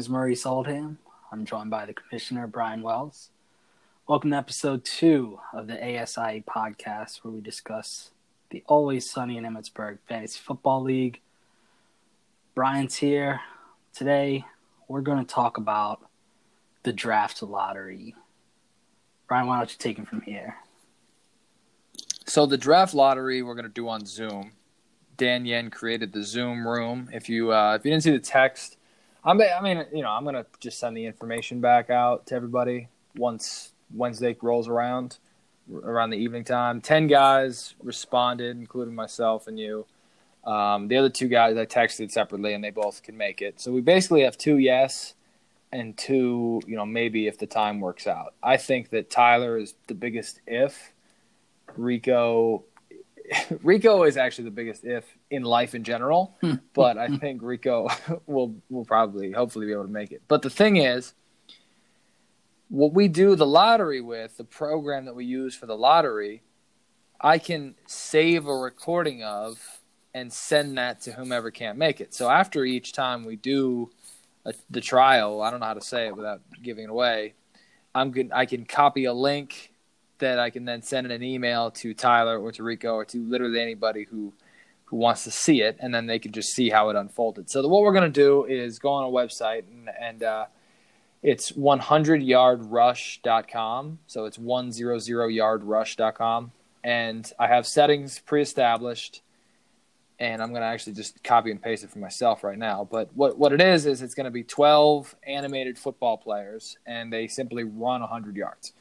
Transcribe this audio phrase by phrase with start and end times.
[0.00, 0.96] Is Maurice Oldham.
[1.30, 3.28] I'm joined by the Commissioner, Brian Wells.
[4.06, 8.10] Welcome to episode two of the ASI podcast, where we discuss
[8.48, 11.20] the Always Sunny in Emmitsburg Fantasy Football League.
[12.54, 13.42] Brian's here.
[13.92, 14.46] Today,
[14.88, 16.00] we're going to talk about
[16.82, 18.14] the draft lottery.
[19.28, 20.56] Brian, why don't you take it from here?
[22.24, 24.52] So the draft lottery we're gonna do on Zoom.
[25.18, 27.10] Dan Yen created the Zoom room.
[27.12, 28.78] If you uh, if you didn't see the text,
[29.24, 32.88] I'm, I mean you know I'm gonna just send the information back out to everybody
[33.16, 35.18] once Wednesday rolls around
[35.72, 36.80] around the evening time.
[36.80, 39.86] Ten guys responded, including myself and you.
[40.44, 43.60] Um, the other two guys I texted separately, and they both can make it.
[43.60, 45.14] So we basically have two yes
[45.72, 48.34] and two, you know, maybe if the time works out.
[48.42, 50.92] I think that Tyler is the biggest if.
[51.76, 52.64] Rico
[53.62, 56.54] Rico is actually the biggest if in life in general, Hmm.
[56.74, 57.88] but I think Rico
[58.26, 60.22] will will probably hopefully be able to make it.
[60.28, 61.14] But the thing is,
[62.68, 66.42] what we do the lottery with, the program that we use for the lottery,
[67.20, 69.80] I can save a recording of
[70.14, 72.14] and send that to whomever can't make it.
[72.14, 73.90] So after each time we do
[74.44, 77.34] a, the trial, I don't know how to say it without giving it away.
[77.94, 78.30] I'm good.
[78.32, 79.72] I can copy a link
[80.20, 83.26] that I can then send in an email to Tyler or to Rico or to
[83.26, 84.32] literally anybody who
[84.90, 87.48] who wants to see it, and then they can just see how it unfolded.
[87.48, 90.46] So what we're going to do is go on a website and, and uh,
[91.22, 94.00] it's 100yardrush.com.
[94.08, 96.50] So it's 100yardrush.com,
[96.82, 99.22] and I have settings pre-established.
[100.18, 102.86] And I'm going to actually just copy and paste it for myself right now.
[102.90, 107.10] But what, what it is, is it's going to be 12 animated football players, and
[107.10, 108.74] they simply run 100 yards.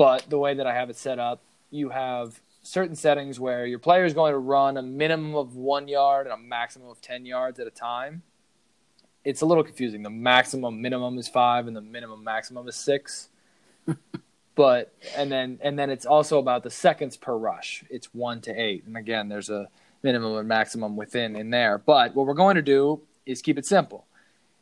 [0.00, 3.78] But the way that I have it set up, you have certain settings where your
[3.78, 7.26] player is going to run a minimum of one yard and a maximum of 10
[7.26, 8.22] yards at a time.
[9.26, 10.02] It's a little confusing.
[10.02, 13.28] The maximum minimum is five, and the minimum maximum is six.
[14.54, 17.84] but and then and then it's also about the seconds per rush.
[17.90, 19.68] It's one to eight, and again, there's a
[20.02, 21.76] minimum and maximum within in there.
[21.76, 24.06] But what we're going to do is keep it simple.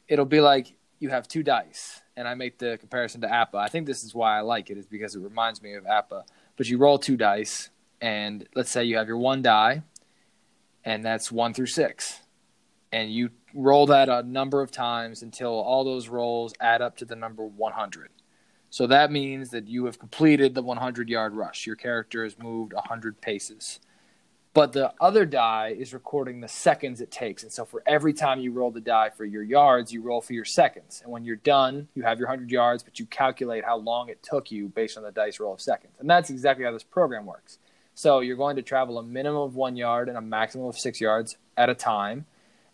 [0.09, 3.57] It'll be like you have two dice, and I make the comparison to APA.
[3.57, 6.25] I think this is why I like it, is because it reminds me of APA.
[6.57, 7.71] But you roll two dice,
[8.01, 9.85] and let's say you have your one die,
[10.85, 12.19] and that's one through six.
[12.91, 17.05] And you roll that a number of times until all those rolls add up to
[17.05, 18.11] the number 100.
[18.69, 21.67] So that means that you have completed the 100 yard rush.
[21.67, 23.79] Your character has moved 100 paces
[24.59, 27.45] but the other die is recording the seconds it takes.
[27.45, 30.33] And so for every time you roll the die for your yards, you roll for
[30.33, 31.01] your seconds.
[31.01, 34.21] And when you're done, you have your 100 yards, but you calculate how long it
[34.21, 35.93] took you based on the dice roll of seconds.
[36.01, 37.61] And that's exactly how this program works.
[37.95, 41.01] So you're going to travel a minimum of one yard and a maximum of six
[41.01, 42.27] yards at a time.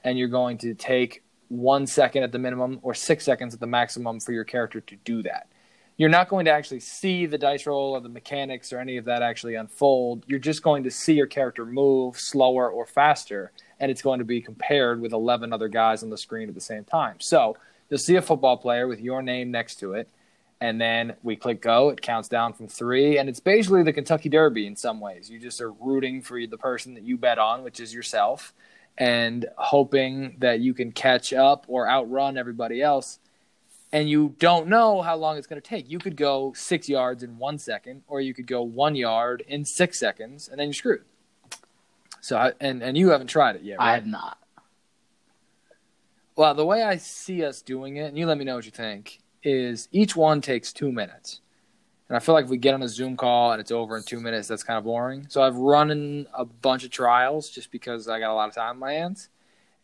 [0.02, 3.66] And you're going to take one second at the minimum or six seconds at the
[3.66, 5.48] maximum for your character to do that
[5.96, 9.04] you're not going to actually see the dice roll or the mechanics or any of
[9.04, 10.24] that actually unfold.
[10.26, 14.24] You're just going to see your character move slower or faster, and it's going to
[14.24, 17.16] be compared with 11 other guys on the screen at the same time.
[17.20, 17.56] So
[17.88, 20.08] you'll see a football player with your name next to it,
[20.60, 21.90] and then we click go.
[21.90, 25.30] It counts down from three, and it's basically the Kentucky Derby in some ways.
[25.30, 28.52] You just are rooting for the person that you bet on, which is yourself,
[28.98, 33.20] and hoping that you can catch up or outrun everybody else
[33.94, 35.88] and you don't know how long it's going to take.
[35.88, 39.64] You could go six yards in one second, or you could go one yard in
[39.64, 41.04] six seconds, and then you're screwed.
[42.20, 43.92] So, I, and and you haven't tried it yet, right?
[43.92, 44.38] I have not.
[46.34, 48.72] Well, the way I see us doing it, and you let me know what you
[48.72, 51.40] think, is each one takes two minutes.
[52.08, 54.02] And I feel like if we get on a Zoom call and it's over in
[54.02, 55.26] two minutes, that's kind of boring.
[55.28, 58.70] So I've run a bunch of trials just because I got a lot of time
[58.70, 59.28] on my hands.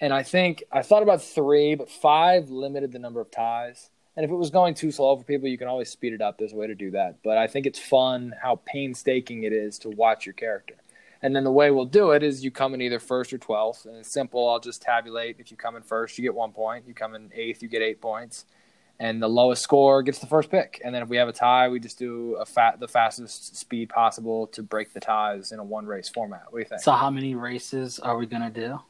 [0.01, 3.91] And I think I thought about three, but five limited the number of ties.
[4.17, 6.39] And if it was going too slow for people, you can always speed it up.
[6.39, 7.23] There's a way to do that.
[7.23, 10.75] But I think it's fun how painstaking it is to watch your character.
[11.23, 13.87] And then the way we'll do it is you come in either first or 12th.
[13.87, 14.49] And it's simple.
[14.49, 15.37] I'll just tabulate.
[15.39, 16.87] If you come in first, you get one point.
[16.89, 18.47] You come in eighth, you get eight points.
[18.99, 20.81] And the lowest score gets the first pick.
[20.85, 23.89] And then if we have a tie, we just do a fat, the fastest speed
[23.89, 26.45] possible to break the ties in a one race format.
[26.51, 26.83] What do you think?
[26.83, 28.81] So, how many races are we going to do?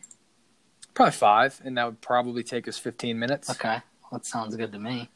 [0.95, 1.61] Probably five.
[1.65, 3.51] And that would probably take us 15 minutes.
[3.51, 3.83] Okay.
[4.13, 5.09] That sounds good to me.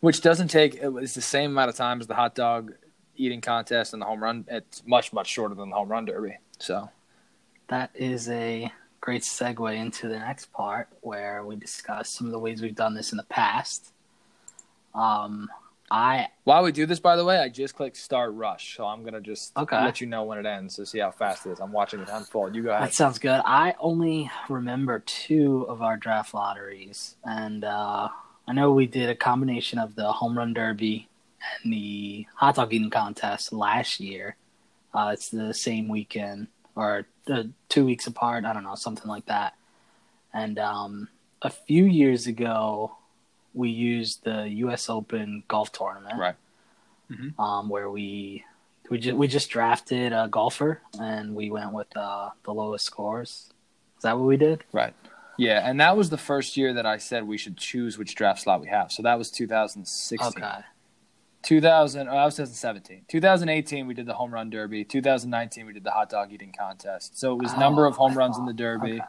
[0.00, 2.74] which doesn't take it's the same amount of time as the hot dog
[3.16, 6.36] eating contest and the home run it's much much shorter than the home run derby
[6.58, 6.90] so
[7.68, 8.70] That is a
[9.00, 12.94] great segue into the next part where we discuss some of the ways we've done
[12.94, 13.92] this in the past.
[14.94, 15.48] Um,
[15.90, 19.04] I While we do this, by the way, I just clicked start rush, so I'm
[19.04, 19.80] gonna just Okay.
[19.82, 21.60] let you know when it ends to see how fast it is.
[21.60, 22.54] I'm watching it unfold.
[22.54, 22.84] You go ahead.
[22.84, 23.40] that sounds good.
[23.44, 28.08] I only remember two of our draft lotteries, and uh,
[28.48, 31.08] I know we did a combination of the home run derby
[31.62, 34.36] and the hot dog eating contest last year.
[34.94, 36.46] Uh, it's the same weekend
[36.76, 38.44] or uh, two weeks apart.
[38.44, 39.54] I don't know, something like that.
[40.32, 41.08] And um,
[41.42, 42.96] a few years ago,
[43.54, 44.90] we used the U.S.
[44.90, 46.34] Open golf tournament, Right.
[47.38, 48.44] Um, where we
[48.90, 53.52] we just we just drafted a golfer and we went with uh, the lowest scores.
[53.98, 54.64] Is that what we did?
[54.72, 54.94] Right.
[55.38, 58.40] Yeah, and that was the first year that I said we should choose which draft
[58.42, 58.90] slot we have.
[58.92, 60.42] So that was 2016.
[60.42, 60.60] Okay.
[61.42, 63.02] 2000, oh, that was 2017.
[63.08, 64.82] 2018, we did the home run derby.
[64.84, 67.18] 2019, we did the hot dog eating contest.
[67.18, 68.92] So it was number of Oh, home I runs in the derby.
[68.94, 69.00] okay.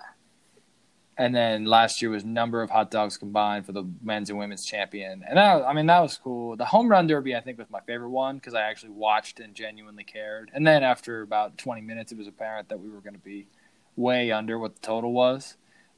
[1.17, 4.65] And then last year was number of hot dogs combined for the men's and women's
[4.65, 5.23] champion.
[5.27, 6.57] And that, I mean, that was cool.
[6.57, 9.56] The home run derby, I think, was my favorite one because I actually watched and
[9.56, 10.51] genuinely cared.
[10.53, 13.47] And then after about 20 minutes, it was apparent that we were going to be
[13.95, 15.56] way under what the total was.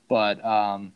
[0.07, 0.93] But um,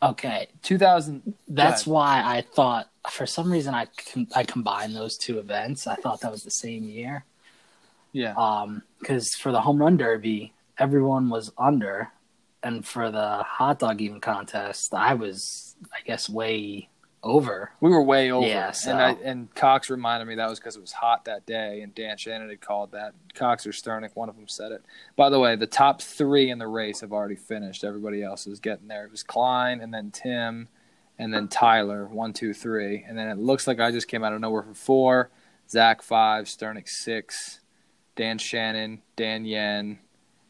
[0.00, 5.38] Okay, 2000, that's why I thought for some reason I com- I combined those two
[5.40, 5.88] events.
[5.88, 7.24] I thought that was the same year.
[8.12, 8.34] yeah.
[8.36, 12.12] Um, because for the home run derby, everyone was under,
[12.62, 16.88] and for the hot dog eating contest, I was, I guess, way
[17.22, 17.72] over.
[17.80, 18.46] We were way over.
[18.46, 21.46] Yeah, so- And I, and Cox reminded me that was because it was hot that
[21.46, 23.12] day, and Dan Shannon had called that.
[23.34, 24.84] Cox or Sternick, one of them said it.
[25.16, 27.82] By the way, the top three in the race have already finished.
[27.84, 29.04] Everybody else is getting there.
[29.04, 30.68] It was Klein, and then Tim,
[31.18, 33.04] and then Tyler, one, two, three.
[33.06, 35.30] And then it looks like I just came out of nowhere for four.
[35.68, 36.46] Zach, five.
[36.46, 37.60] Sternick, six.
[38.16, 39.98] Dan Shannon, Dan Yen,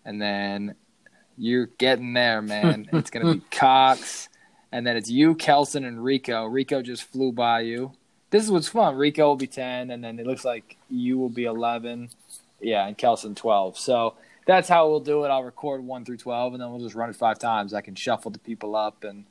[0.05, 0.75] and then
[1.39, 2.89] you're getting there, man.
[2.93, 4.29] it's going to be Cox
[4.73, 6.45] and then it's you, Kelson, and Rico.
[6.45, 7.93] Rico just flew by you.
[8.31, 8.97] This is what's fun.
[8.97, 12.11] Rico will be ten, and then it looks like you will be eleven.
[12.61, 13.79] Yeah, and Kelson twelve.
[13.79, 14.15] So
[14.47, 15.29] that's how we'll do it.
[15.29, 17.73] I'll record one through twelve, and then we'll just run it five times.
[17.73, 19.25] I can shuffle the people up, and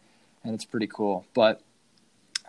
[0.43, 1.25] and it's pretty cool.
[1.35, 1.61] But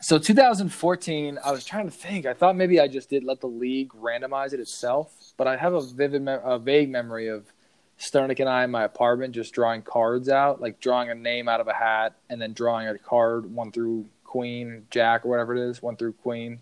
[0.01, 2.25] so 2014, I was trying to think.
[2.25, 5.75] I thought maybe I just did let the league randomize it itself, but I have
[5.75, 7.53] a vivid, me- a vague memory of
[7.99, 11.61] Sternick and I in my apartment just drawing cards out, like drawing a name out
[11.61, 15.71] of a hat and then drawing a card, one through Queen, Jack, or whatever it
[15.71, 16.61] is, one through Queen.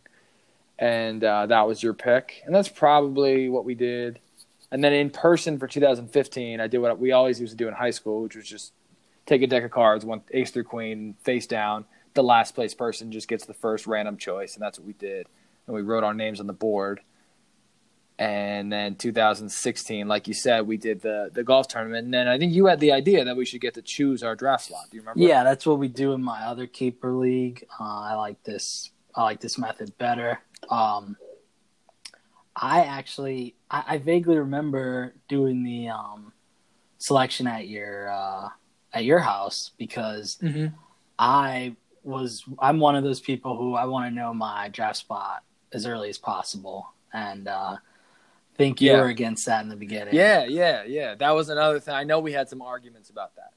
[0.78, 2.42] And uh, that was your pick.
[2.44, 4.18] And that's probably what we did.
[4.70, 7.74] And then in person for 2015, I did what we always used to do in
[7.74, 8.72] high school, which was just
[9.26, 11.84] take a deck of cards, one ace through queen, face down.
[12.14, 15.26] The last place person just gets the first random choice, and that's what we did.
[15.66, 17.00] And we wrote our names on the board.
[18.18, 22.06] And then 2016, like you said, we did the the golf tournament.
[22.06, 24.34] And then I think you had the idea that we should get to choose our
[24.34, 24.86] draft slot.
[24.90, 25.20] Do you remember?
[25.20, 27.66] Yeah, that's what we do in my other keeper league.
[27.78, 28.90] Uh, I like this.
[29.14, 30.40] I like this method better.
[30.70, 31.16] Um,
[32.54, 36.32] I actually, I, I vaguely remember doing the um,
[36.98, 38.48] selection at your uh,
[38.92, 40.68] at your house because hmm
[41.18, 45.42] I was I'm one of those people who I want to know my draft spot
[45.72, 47.76] as early as possible, and uh,
[48.56, 49.00] think you Yeah.
[49.00, 50.14] were against that in the beginning.
[50.14, 51.14] Yeah, yeah, yeah.
[51.14, 51.94] That was another thing.
[51.94, 53.52] I know we had some arguments about that.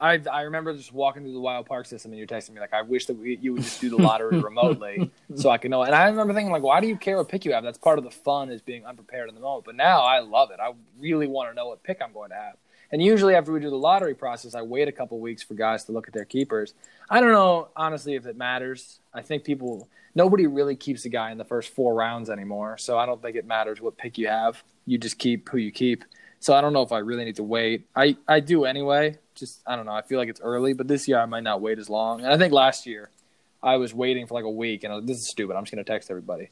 [0.00, 2.74] I I remember just walking through the wild park system and you're texting me like,
[2.74, 5.82] I wish that we, you would just do the lottery remotely so I could know.
[5.84, 7.62] And I remember thinking like, why do you care what pick you have?
[7.62, 9.64] That's part of the fun is being unprepared in the moment.
[9.64, 10.58] But now I love it.
[10.60, 12.56] I really want to know what pick I'm going to have.
[12.90, 15.84] And usually after we do the lottery process, I wait a couple weeks for guys
[15.84, 16.74] to look at their keepers.
[17.08, 18.98] I don't know honestly if it matters.
[19.14, 22.78] I think people nobody really keeps a guy in the first four rounds anymore.
[22.78, 24.62] So I don't think it matters what pick you have.
[24.86, 26.04] You just keep who you keep.
[26.40, 27.86] So I don't know if I really need to wait.
[27.94, 29.18] I, I do anyway.
[29.34, 29.92] Just I don't know.
[29.92, 32.20] I feel like it's early, but this year I might not wait as long.
[32.20, 33.10] And I think last year
[33.62, 35.56] I was waiting for like a week, and I was, this is stupid.
[35.56, 36.50] I'm just gonna text everybody.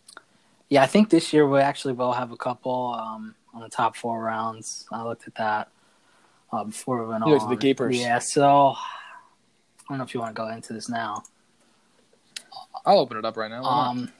[0.68, 3.96] Yeah, I think this year we actually will have a couple um, on the top
[3.96, 4.86] four rounds.
[4.92, 5.68] I looked at that
[6.52, 7.50] uh, before we went You on.
[7.50, 7.98] the keepers.
[7.98, 8.76] Yeah, so I
[9.88, 11.24] don't know if you want to go into this now.
[12.84, 13.62] I'll open it up right now.
[13.64, 14.12] Um,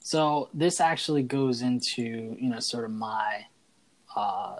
[0.00, 3.46] so this actually goes into you know sort of my
[4.14, 4.56] uh,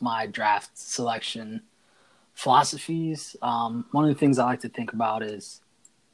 [0.00, 1.62] my draft selection
[2.34, 3.36] philosophies.
[3.42, 5.60] Um, one of the things I like to think about is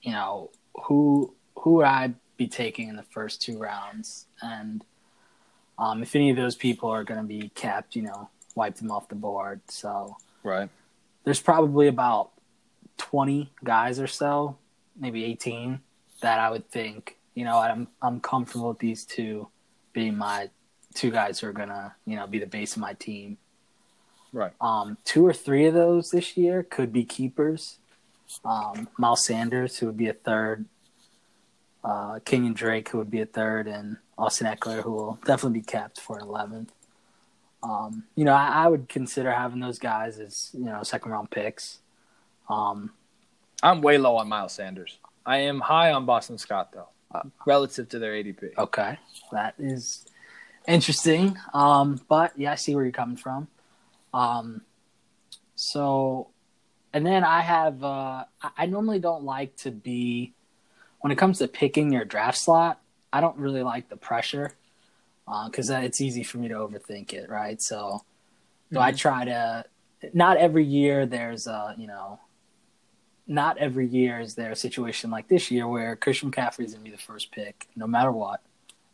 [0.03, 0.51] you know
[0.85, 4.85] who who would I be taking in the first two rounds, and
[5.79, 8.91] um, if any of those people are going to be kept, you know, wipe them
[8.91, 9.61] off the board.
[9.69, 10.69] So right.
[11.25, 12.33] there's probably about
[12.97, 14.57] 20 guys or so,
[14.99, 15.81] maybe 18,
[16.21, 19.49] that I would think, you know, I'm I'm comfortable with these two
[19.93, 20.51] being my
[20.95, 23.39] two guys who are gonna, you know, be the base of my team.
[24.33, 24.53] Right.
[24.61, 27.79] Um, two or three of those this year could be keepers.
[28.45, 30.67] Um, Miles Sanders, who would be a third.
[31.85, 35.65] uh, Kenyan Drake, who would be a third, and Austin Ekeler, who will definitely be
[35.65, 36.69] capped for an 11th.
[37.63, 41.31] Um, you know, I, I, would consider having those guys as, you know, second round
[41.31, 41.79] picks.
[42.49, 42.93] Um,
[43.63, 44.99] I'm way low on Miles Sanders.
[45.27, 48.57] I am high on Boston Scott, though, uh, relative to their ADP.
[48.57, 48.99] Okay.
[49.33, 50.07] That is
[50.67, 51.37] interesting.
[51.53, 53.49] Um, but yeah, I see where you're coming from.
[54.15, 54.63] Um,
[55.57, 56.29] so,
[56.93, 58.25] and then I have, uh,
[58.57, 60.33] I normally don't like to be,
[61.01, 62.81] when it comes to picking your draft slot,
[63.13, 64.55] I don't really like the pressure
[65.47, 67.61] because uh, it's easy for me to overthink it, right?
[67.61, 68.77] So, mm-hmm.
[68.77, 69.65] so I try to.
[70.15, 72.21] Not every year there's a you know.
[73.31, 76.85] Not every year is there a situation like this year where Christian McCaffrey is going
[76.85, 78.41] to be the first pick, no matter what,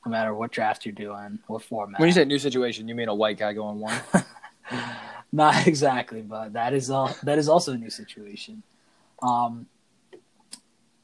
[0.05, 2.00] no matter what draft you're doing, what format.
[2.00, 4.00] When you say new situation, you mean a white guy going one?
[5.33, 7.17] Not exactly, but that is all.
[7.23, 8.62] That is also a new situation.
[9.23, 9.67] Um,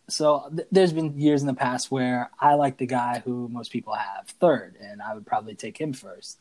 [0.08, 3.72] so th- there's been years in the past where I like the guy who most
[3.72, 6.38] people have third, and I would probably take him first.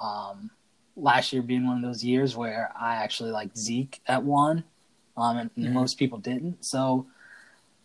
[0.00, 0.50] Um,
[0.96, 4.64] last year being one of those years where I actually liked Zeke at one,
[5.20, 5.72] um, and mm-hmm.
[5.72, 6.64] most people didn't.
[6.64, 7.06] So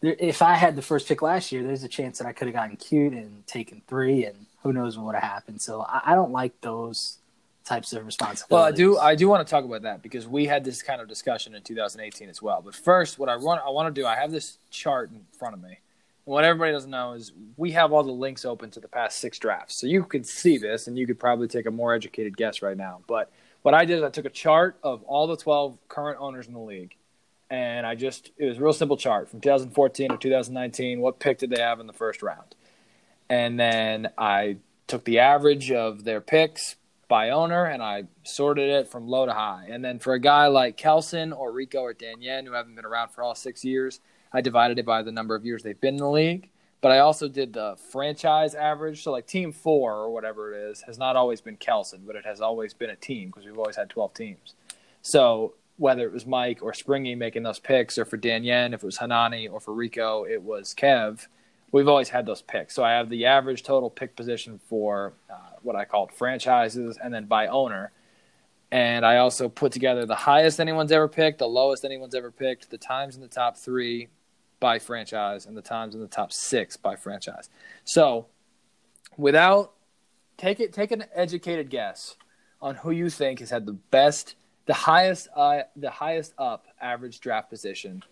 [0.01, 2.47] there, if I had the first pick last year, there's a chance that I could
[2.47, 5.61] have gotten cute and taken three, and who knows what would have happened.
[5.61, 7.17] So I, I don't like those
[7.65, 8.51] types of responsibilities.
[8.51, 8.97] Well, I do.
[8.97, 11.61] I do want to talk about that because we had this kind of discussion in
[11.63, 12.61] 2018 as well.
[12.63, 15.55] But first, what I want I want to do, I have this chart in front
[15.55, 15.79] of me.
[16.25, 19.19] And what everybody doesn't know is we have all the links open to the past
[19.19, 22.37] six drafts, so you could see this, and you could probably take a more educated
[22.37, 23.01] guess right now.
[23.07, 23.31] But
[23.63, 26.53] what I did is I took a chart of all the 12 current owners in
[26.53, 26.95] the league,
[27.49, 30.99] and I just it was a real simple chart from 2014 to 2019.
[30.99, 32.55] What pick did they have in the first round?
[33.29, 36.75] And then I took the average of their picks
[37.07, 39.67] by owner, and I sorted it from low to high.
[39.69, 42.85] And then for a guy like Kelson or Rico or Dan Yen, who haven't been
[42.85, 43.99] around for all six years,
[44.33, 46.49] I divided it by the number of years they've been in the league.
[46.81, 49.03] But I also did the franchise average.
[49.03, 52.25] So, like team four or whatever it is, has not always been Kelson, but it
[52.25, 54.53] has always been a team because we've always had 12 teams.
[55.01, 58.83] So, whether it was Mike or Springy making those picks, or for Dan Yen, if
[58.83, 61.27] it was Hanani, or for Rico, it was Kev,
[61.71, 62.75] we've always had those picks.
[62.75, 67.13] So, I have the average total pick position for uh, what I called franchises and
[67.13, 67.91] then by owner.
[68.71, 72.69] And I also put together the highest anyone's ever picked, the lowest anyone's ever picked,
[72.69, 74.09] the times in the top three
[74.59, 77.49] by franchise, and the times in the top six by franchise.
[77.83, 78.27] So,
[79.17, 79.73] without
[80.37, 82.15] take it, take an educated guess
[82.61, 87.19] on who you think has had the best, the highest, uh, the highest up average
[87.19, 88.03] draft position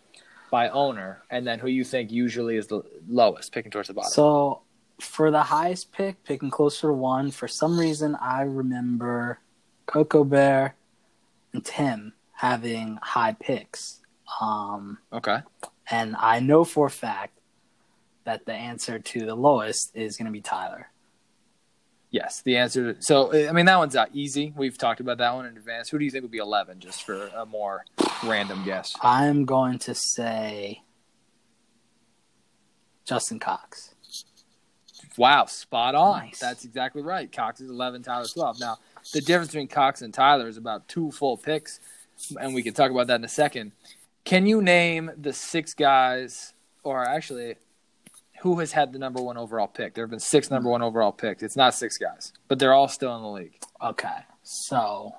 [0.51, 4.12] by owner, and then who you think usually is the lowest, picking towards the bottom.
[4.12, 4.62] So
[5.00, 9.39] for the highest pick, picking closer to one, for some reason I remember
[9.86, 10.75] Coco Bear
[11.53, 14.01] and Tim having high picks.
[14.39, 15.39] Um, okay.
[15.89, 17.39] And I know for a fact
[18.25, 20.89] that the answer to the lowest is going to be Tyler.
[22.13, 22.93] Yes, the answer.
[22.93, 24.53] To, so, I mean, that one's not easy.
[24.55, 25.89] We've talked about that one in advance.
[25.89, 27.86] Who do you think would be 11, just for a more
[28.24, 28.93] random guess?
[29.01, 30.84] I'm going to say
[33.03, 33.96] Justin Cox.
[35.17, 36.20] Wow, spot on.
[36.20, 36.39] Nice.
[36.39, 37.32] That's exactly right.
[37.32, 38.60] Cox is 11, Tyler 12.
[38.60, 38.77] Now,
[39.12, 41.79] the difference between Cox and Tyler is about two full picks,
[42.39, 43.72] and we can talk about that in a second.
[44.24, 46.53] Can you name the six guys,
[46.84, 47.55] or actually,
[48.43, 49.93] who has had the number one overall pick?
[49.93, 51.41] There have been six number one overall picks.
[51.41, 53.57] It's not six guys, but they're all still in the league.
[53.81, 55.15] Okay, so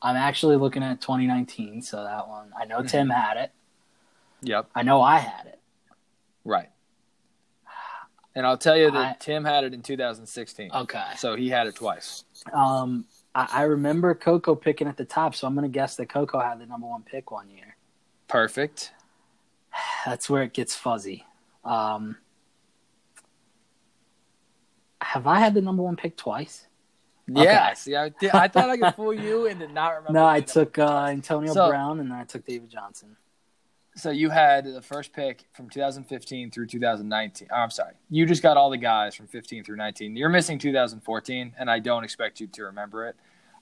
[0.00, 1.82] I'm actually looking at 2019.
[1.82, 3.20] So that one, I know Tim mm-hmm.
[3.20, 3.52] had it.
[4.42, 4.70] Yep.
[4.76, 5.58] I know I had it.
[6.44, 6.68] Right.
[8.36, 10.70] And I'll tell you that I, Tim had it in 2016.
[10.72, 11.04] Okay.
[11.16, 12.22] So he had it twice.
[12.52, 16.08] Um, I, I remember Coco picking at the top, so I'm going to guess that
[16.10, 17.76] Coco had the number one pick one year.
[18.28, 18.92] Perfect.
[20.06, 21.24] That's where it gets fuzzy.
[21.64, 22.18] Um,
[25.06, 26.66] have I had the number one pick twice?
[27.28, 27.74] Yeah, okay.
[27.74, 30.12] see, I, I thought I could fool you and did not remember.
[30.20, 33.16] No, I took uh, Antonio so, Brown and then I took David Johnson
[33.96, 37.48] so you had the first pick from 2015 through 2019.
[37.50, 37.94] Oh, I'm sorry.
[38.10, 40.16] You just got all the guys from 15 through 19.
[40.16, 43.16] You're missing 2014, and I don't expect you to remember it.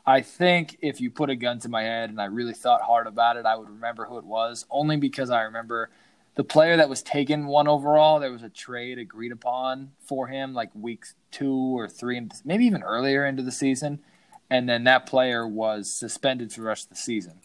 [0.04, 3.06] I think if you put a gun to my head and I really thought hard
[3.06, 5.88] about it, I would remember who it was, only because I remember
[6.34, 8.18] the player that was taken one overall.
[8.18, 12.82] There was a trade agreed upon for him like weeks two or three, maybe even
[12.82, 14.00] earlier into the season.
[14.50, 17.40] And then that player was suspended for the rest of the season.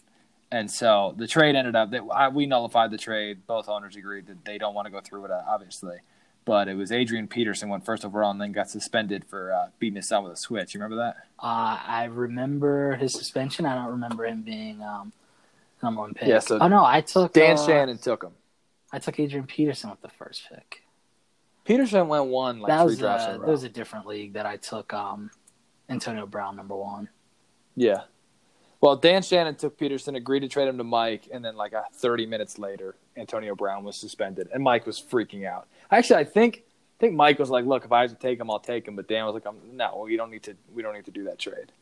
[0.52, 3.46] And so the trade ended up that we nullified the trade.
[3.46, 5.98] Both owners agreed that they don't want to go through it, uh, obviously.
[6.44, 9.96] But it was Adrian Peterson went first overall and then got suspended for uh, beating
[9.96, 10.74] his son with a switch.
[10.74, 11.16] You remember that?
[11.38, 13.66] Uh, I remember his suspension.
[13.66, 15.12] I don't remember him being um,
[15.82, 16.26] number one pick.
[16.26, 18.32] Yeah, so oh no, I took Dan uh, Shannon took him.
[18.92, 20.82] I took Adrian Peterson with the first pick.
[21.64, 23.68] Peterson went one like that three was uh, drafts a, in a that was a
[23.68, 25.30] different league that I took um,
[25.88, 27.08] Antonio Brown number one.
[27.76, 28.02] Yeah.
[28.80, 31.84] Well, Dan Shannon took Peterson, agreed to trade him to Mike, and then like a
[31.94, 35.68] 30 minutes later, Antonio Brown was suspended, and Mike was freaking out.
[35.90, 38.50] Actually, I think I think Mike was like, "Look, if I have to take him,
[38.50, 40.56] I'll take him." But Dan was like, I'm, "No, well, you don't need to.
[40.74, 41.72] We don't need to do that trade."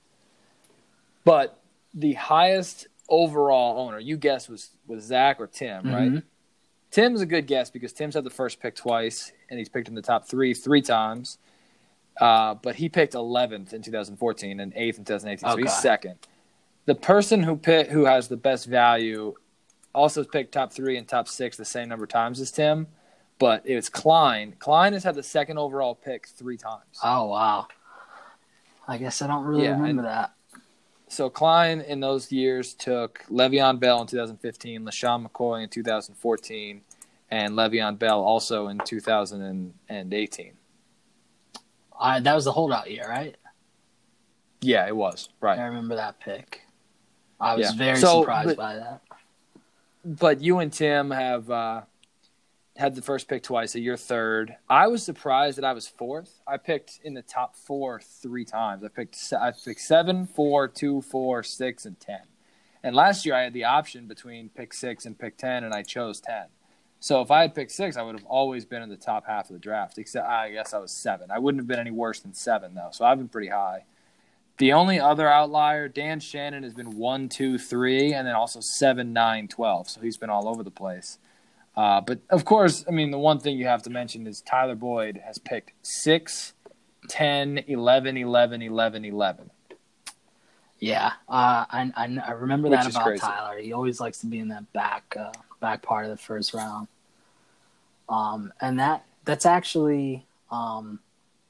[1.25, 1.59] But
[1.95, 6.09] the highest overall owner, you guess, was was Zach or Tim, right?
[6.09, 6.19] Mm-hmm.
[6.91, 9.95] Tim's a good guess because Tim's had the first pick twice, and he's picked in
[9.95, 11.39] the top three three times.
[12.21, 16.17] Uh, but he picked 11th in 2014 and 8th in 2018, so he's second.
[16.87, 19.35] The person who pick, who has the best value
[19.95, 22.89] also picked top three and top six the same number of times as Tim,
[23.39, 24.55] but it's Klein.
[24.59, 26.99] Klein has had the second overall pick three times.
[27.05, 27.69] Oh wow!
[28.89, 30.33] I guess I don't really Yeah, remember and- that.
[31.09, 36.83] So Klein in those years took Le'Veon Bell in 2015, LeSean McCoy in 2014,
[37.31, 40.53] and Le'Veon Bell also in 2018.
[42.01, 43.37] I, that was the holdout year, right?
[44.61, 45.59] Yeah, it was right.
[45.59, 46.63] I remember that pick.
[47.41, 47.77] I was Yeah.
[47.77, 49.01] very So, surprised but- by that.
[50.05, 51.83] But you and Tim have uh,
[52.79, 53.73] had the first pick twice.
[53.73, 54.57] So you're third.
[54.71, 56.41] I was surprised that I was fourth.
[56.47, 58.85] I picked in the top four three times.
[58.85, 62.23] I picked I picked seven, four, two, four, six, and ten.
[62.85, 65.83] And last year I had the option between pick six and pick ten, and I
[65.83, 66.47] chose ten.
[67.01, 69.51] So if I had picked six, I would have always been in the top half
[69.51, 69.99] of the draft.
[69.99, 71.33] Except I guess I was seven.
[71.33, 72.91] I wouldn't have been any worse than seven though.
[72.93, 73.85] So I've been pretty high.
[74.59, 79.13] The only other outlier, Dan Shannon, has been one, two, three, and then also seven,
[79.13, 79.91] nine, twelve.
[79.91, 81.19] So he's been all over the place.
[81.79, 84.75] Uh, but of course, I mean, the one thing you have to mention is Tyler
[84.75, 86.53] Boyd has picked 6,
[87.09, 89.51] 10, 11, 11, 11, 11.
[90.81, 93.21] Yeah, uh, I, I I remember Which that about crazy.
[93.21, 93.59] Tyler.
[93.59, 96.89] He always likes to be in that back uh, back part of the first round.
[98.09, 100.99] Um, and that that's actually um,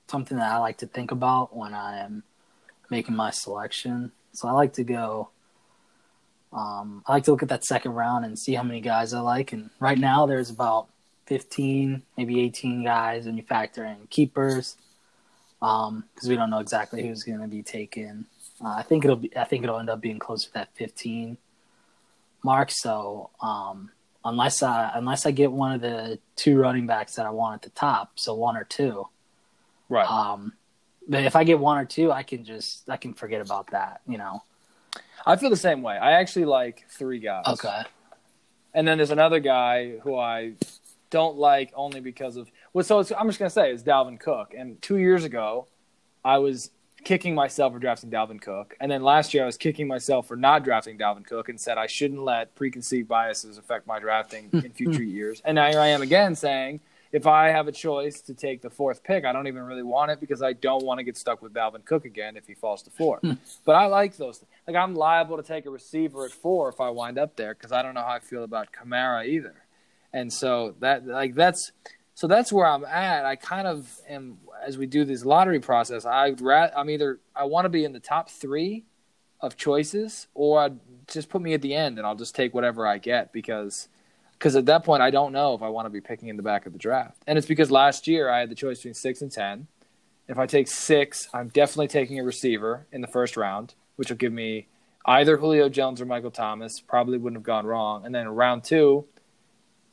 [0.09, 2.23] something that I like to think about when I am
[2.91, 4.12] making my selection.
[4.33, 5.31] So I like to go.
[6.53, 9.21] Um, I like to look at that second round and see how many guys I
[9.21, 9.53] like.
[9.53, 10.89] And right now, there's about
[11.27, 14.77] 15, maybe 18 guys, and you factor in keepers
[15.61, 18.27] because we don't know exactly who's going to be taken.
[18.65, 19.37] Uh, I think it'll be.
[19.37, 21.37] I think it'll end up being closer to that 15
[22.43, 22.71] mark.
[22.71, 23.91] So um,
[24.25, 27.63] unless I unless I get one of the two running backs that I want at
[27.63, 29.09] the top, so one or two.
[29.89, 30.09] Right.
[30.09, 30.55] Um,
[31.09, 34.01] but if I get one or two, I can just I can forget about that.
[34.07, 34.43] You know.
[35.29, 35.97] I feel the same way.
[35.97, 37.45] I actually like three guys.
[37.47, 37.83] Okay.
[38.73, 40.55] And then there's another guy who I
[41.11, 42.83] don't like only because of well.
[42.83, 44.55] So it's, I'm just gonna say it's Dalvin Cook.
[44.57, 45.67] And two years ago,
[46.25, 46.71] I was
[47.05, 50.37] kicking myself for drafting Dalvin Cook, and then last year I was kicking myself for
[50.37, 54.71] not drafting Dalvin Cook, and said I shouldn't let preconceived biases affect my drafting in
[54.75, 55.43] future years.
[55.45, 56.81] And now here I am again saying.
[57.11, 60.11] If I have a choice to take the fourth pick, I don't even really want
[60.11, 62.83] it because I don't want to get stuck with Dalvin Cook again if he falls
[62.83, 63.18] to four.
[63.18, 63.33] Hmm.
[63.64, 64.44] but I like those.
[64.66, 67.73] Like I'm liable to take a receiver at four if I wind up there because
[67.73, 69.55] I don't know how I feel about Kamara either.
[70.12, 71.73] And so that like that's
[72.14, 73.25] so that's where I'm at.
[73.25, 76.05] I kind of am as we do this lottery process.
[76.05, 78.85] I'd ra- I'm either I want to be in the top three
[79.40, 82.87] of choices, or I'd just put me at the end and I'll just take whatever
[82.87, 83.88] I get because
[84.38, 86.42] because at that point I don't know if I want to be picking in the
[86.42, 87.22] back of the draft.
[87.27, 89.66] And it's because last year I had the choice between six and ten.
[90.29, 94.16] If I take six, I'm definitely taking a receiver in the first round, which will
[94.16, 94.68] give me
[95.07, 96.81] either Julio Jones or Michael Thomas.
[96.81, 98.05] Probably wouldn't have gone wrong.
[98.05, 99.07] And then round two,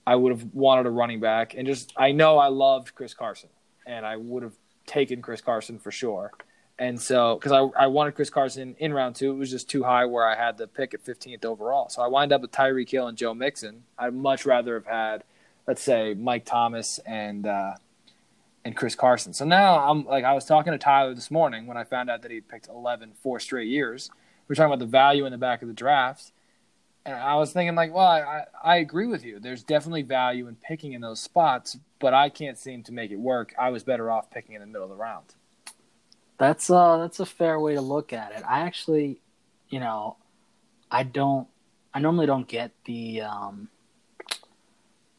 [0.06, 1.56] I would have wanted a running back.
[1.56, 3.50] And just, I know I loved Chris Carson,
[3.88, 4.56] and I would have
[4.86, 6.32] taken Chris Carson for sure.
[6.78, 9.84] And so, because I, I wanted Chris Carson in round two, it was just too
[9.84, 11.88] high where I had the pick at 15th overall.
[11.90, 13.84] So I wind up with Tyreek Hill and Joe Mixon.
[13.98, 15.24] I'd much rather have had,
[15.68, 17.76] let's say, Mike Thomas and uh,
[18.66, 19.32] and Chris Carson.
[19.32, 22.24] So now I'm like, I was talking to Tyler this morning when I found out
[22.24, 24.10] that he'd picked 11 four straight years.
[24.48, 26.32] We are talking about the value in the back of the draft.
[27.06, 29.40] And I was thinking, like, well, I, I agree with you.
[29.40, 33.20] There's definitely value in picking in those spots, but I can't seem to make it
[33.20, 33.54] work.
[33.60, 35.36] I was better off picking in the middle of the round.
[36.38, 38.44] That's uh that's a fair way to look at it.
[38.48, 39.22] I actually,
[39.70, 40.18] you know,
[40.92, 41.48] I don't
[41.94, 43.70] I normally don't get the um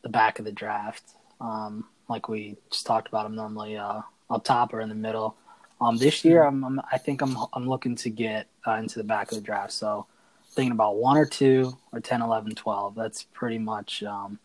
[0.02, 1.04] the back of the draft.
[1.40, 5.36] Um like we just talked about I'm normally uh up top or in the middle.
[5.80, 9.04] Um this year I'm, I'm I think I'm I'm looking to get uh, into the
[9.04, 9.72] back of the draft.
[9.72, 10.06] So
[10.50, 12.94] thinking about one or two or 10 11 12.
[12.94, 14.38] That's pretty much um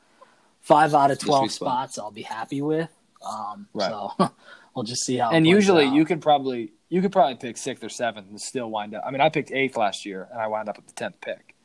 [0.61, 2.89] 5 out of 12 spots I'll be happy with.
[3.25, 3.89] Um Right.
[3.89, 4.11] so
[4.75, 5.93] we'll just see how and usually out.
[5.93, 9.03] you could probably you could probably pick sixth or seventh and still wind up.
[9.05, 11.55] I mean, I picked eighth last year and I wound up with the tenth pick.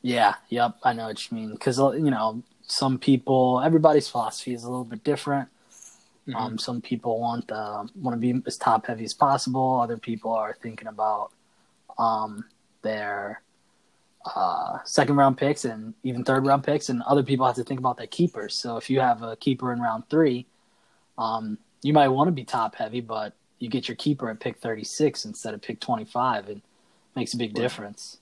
[0.00, 1.52] Yeah, yep, I know what you mean.
[1.52, 5.48] Because you know, some people, everybody's philosophy is a little bit different.
[6.28, 6.36] Mm-hmm.
[6.36, 9.80] Um, some people want uh, want to be as top heavy as possible.
[9.80, 11.32] Other people are thinking about
[11.98, 12.44] um,
[12.82, 13.42] their
[14.24, 17.80] uh, second round picks and even third round picks, and other people have to think
[17.80, 18.54] about their keepers.
[18.54, 20.46] So if you have a keeper in round three,
[21.18, 24.58] um, you might want to be top heavy, but you get your keeper at pick
[24.58, 26.48] 36 instead of pick 25.
[26.48, 26.62] It
[27.14, 28.18] makes a big difference.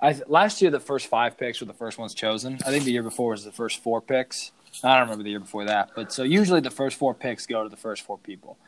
[0.00, 2.58] I, last year, the first five picks were the first ones chosen.
[2.66, 4.50] I think the year before was the first four picks.
[4.82, 7.62] I don't remember the year before that, but so usually the first four picks go
[7.62, 8.58] to the first four people.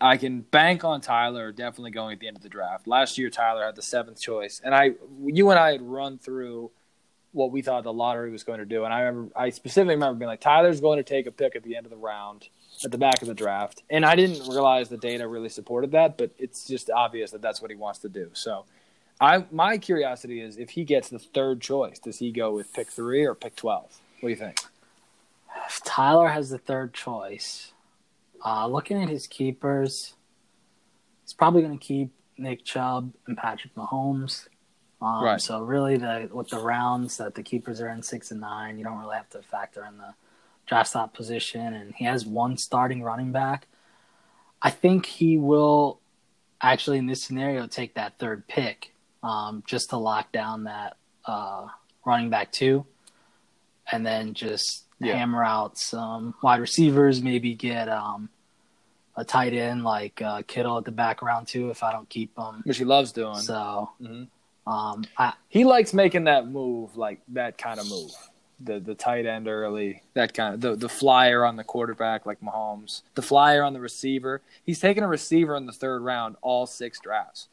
[0.00, 2.86] I can bank on Tyler definitely going at the end of the draft.
[2.86, 4.92] Last year, Tyler had the seventh choice, and I,
[5.24, 6.70] you and I had run through
[7.32, 10.18] what we thought the lottery was going to do, and I remember, I specifically remember
[10.18, 12.48] being like, Tyler's going to take a pick at the end of the round,
[12.84, 16.18] at the back of the draft, and I didn't realize the data really supported that,
[16.18, 18.30] but it's just obvious that that's what he wants to do.
[18.34, 18.64] So,
[19.20, 22.88] I, my curiosity is if he gets the third choice, does he go with pick
[22.88, 24.00] three or pick twelve?
[24.20, 24.58] What do you think?
[25.66, 27.72] If Tyler has the third choice,
[28.44, 30.14] uh, looking at his keepers,
[31.22, 34.48] he's probably going to keep Nick Chubb and Patrick Mahomes.
[35.00, 35.40] Um, right.
[35.40, 38.84] So really, the with the rounds that the keepers are in six and nine, you
[38.84, 40.14] don't really have to factor in the
[40.66, 43.66] draft slot position, and he has one starting running back.
[44.62, 46.00] I think he will
[46.60, 50.96] actually in this scenario take that third pick um, just to lock down that
[51.26, 51.66] uh,
[52.04, 52.86] running back two,
[53.90, 55.16] and then just yeah.
[55.16, 57.22] hammer out some wide receivers.
[57.22, 58.28] Maybe get um,
[59.16, 62.36] a tight end like uh, Kittle at the back round two if I don't keep
[62.36, 63.36] him, which he loves doing.
[63.36, 64.72] So mm-hmm.
[64.72, 68.10] um, I, he likes making that move, like that kind of move.
[68.60, 72.40] The the tight end early, that kind of the the flyer on the quarterback like
[72.40, 74.42] Mahomes, the flyer on the receiver.
[74.62, 77.48] He's taken a receiver in the third round all six drafts.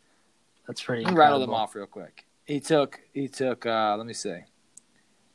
[0.68, 1.06] That's pretty.
[1.06, 2.26] Me rattle them off real quick.
[2.46, 4.42] He took he took uh, let me see.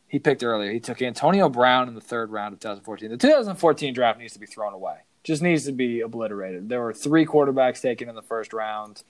[0.08, 0.70] He picked earlier.
[0.70, 3.10] He took Antonio Brown in the third round of 2014.
[3.10, 6.68] The 2014 draft needs to be thrown away just needs to be obliterated.
[6.68, 9.02] There were three quarterbacks taken in the first round.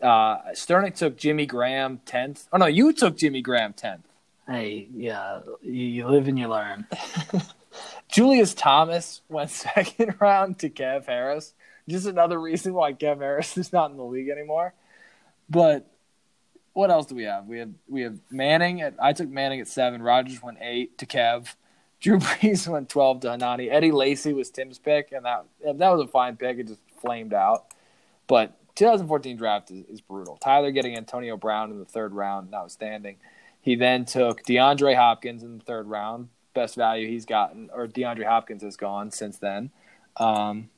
[0.00, 2.46] Uh, Sternick took Jimmy Graham tenth.
[2.52, 4.06] Oh no, you took Jimmy Graham tenth.
[4.46, 6.86] Hey, yeah, you live and you learn.
[8.08, 11.54] Julius Thomas went second round to Kev Harris.
[11.88, 14.74] Just another reason why Kev Harris is not in the league anymore.
[15.48, 15.90] But
[16.72, 17.46] what else do we have?
[17.46, 18.82] We have we have Manning.
[18.82, 20.02] At, I took Manning at seven.
[20.02, 21.54] Rodgers went eight to Kev.
[22.00, 23.70] Drew Brees went 12 to Hanani.
[23.70, 26.58] Eddie Lacy was Tim's pick, and that that was a fine pick.
[26.58, 27.66] It just flamed out.
[28.26, 30.36] But 2014 draft is, is brutal.
[30.36, 33.16] Tyler getting Antonio Brown in the third round, notwithstanding.
[33.64, 38.26] He then took DeAndre Hopkins in the third round, best value he's gotten, or DeAndre
[38.26, 39.70] Hopkins has gone since then.
[40.18, 40.68] Um,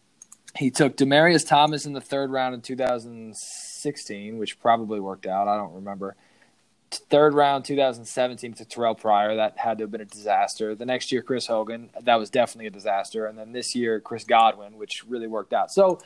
[0.57, 5.49] he took Demaryius Thomas in the third round in 2016, which probably worked out.
[5.49, 6.15] I don't remember
[6.93, 9.35] third round 2017 to Terrelle Pryor.
[9.35, 10.77] That had to have been a disaster.
[10.77, 11.91] The next year, Chris Hogan.
[12.01, 13.27] That was definitely a disaster.
[13.27, 15.73] And then this year, Chris Godwin, which really worked out.
[15.73, 15.99] So,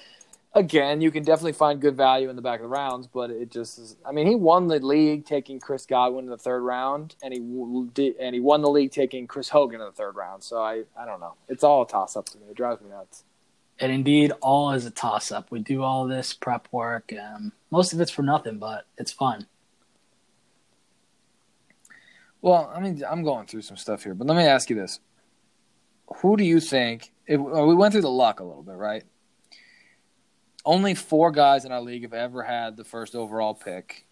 [0.55, 3.51] again, you can definitely find good value in the back of the rounds, but it
[3.51, 3.97] just is.
[4.05, 8.15] I mean, he won the league taking Chris Godwin in the third round, and he
[8.21, 10.43] and he won the league taking Chris Hogan in the third round.
[10.43, 11.35] So I, I don't know.
[11.49, 12.47] It's all a toss up to me.
[12.51, 13.25] It drives me nuts.
[13.79, 15.51] And indeed, all is a toss up.
[15.51, 17.13] We do all this prep work.
[17.13, 19.47] Um, most of it's for nothing, but it's fun.
[22.43, 25.01] Well, I mean, I'm going through some stuff here, but let me ask you this:
[26.17, 27.13] Who do you think?
[27.27, 29.05] If, we went through the luck a little bit, right?
[30.65, 34.07] Only four guys in our league have ever had the first overall pick.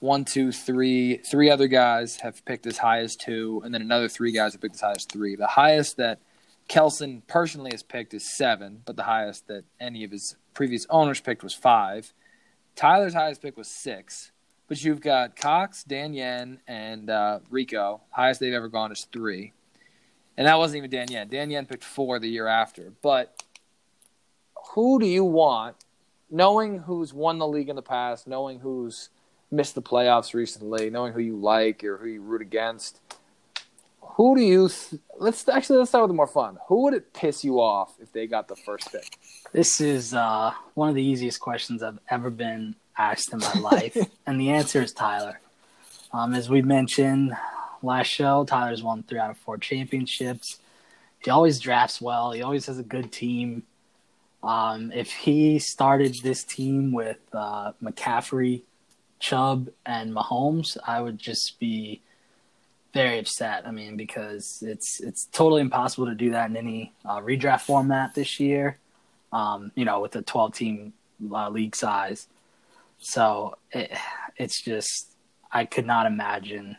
[0.00, 1.18] One, two, three.
[1.18, 4.60] Three other guys have picked as high as two, and then another three guys have
[4.60, 5.36] picked as high as three.
[5.36, 6.18] The highest that
[6.68, 11.20] Kelson personally has picked is seven, but the highest that any of his previous owners
[11.20, 12.12] picked was five.
[12.74, 14.32] Tyler's highest pick was six.
[14.66, 18.00] But you've got Cox, Dan Yen, and uh, Rico.
[18.10, 19.52] Highest they've ever gone is three.
[20.36, 21.28] And that wasn't even Dan Yen.
[21.28, 22.92] Dan Yen picked four the year after.
[23.02, 23.42] But
[24.70, 25.76] who do you want,
[26.34, 29.08] knowing who's won the league in the past, knowing who's
[29.52, 33.00] missed the playoffs recently, knowing who you like or who you root against,
[34.00, 36.58] who do you th- let's actually let's start with the more fun.
[36.66, 39.16] Who would it piss you off if they got the first pick?
[39.52, 43.96] This is uh, one of the easiest questions I've ever been asked in my life?
[44.26, 45.40] and the answer is Tyler.
[46.12, 47.32] Um, as we mentioned
[47.80, 50.58] last show, Tyler's won three out of four championships.
[51.24, 52.32] He always drafts well.
[52.32, 53.62] He always has a good team.
[54.44, 58.62] Um, if he started this team with uh, McCaffrey,
[59.18, 62.02] Chubb, and Mahomes, I would just be
[62.92, 63.66] very upset.
[63.66, 68.14] I mean, because it's it's totally impossible to do that in any uh, redraft format
[68.14, 68.78] this year.
[69.32, 70.92] Um, you know, with a 12 team
[71.32, 72.28] uh, league size.
[72.98, 73.90] So it,
[74.36, 75.16] it's just
[75.50, 76.76] I could not imagine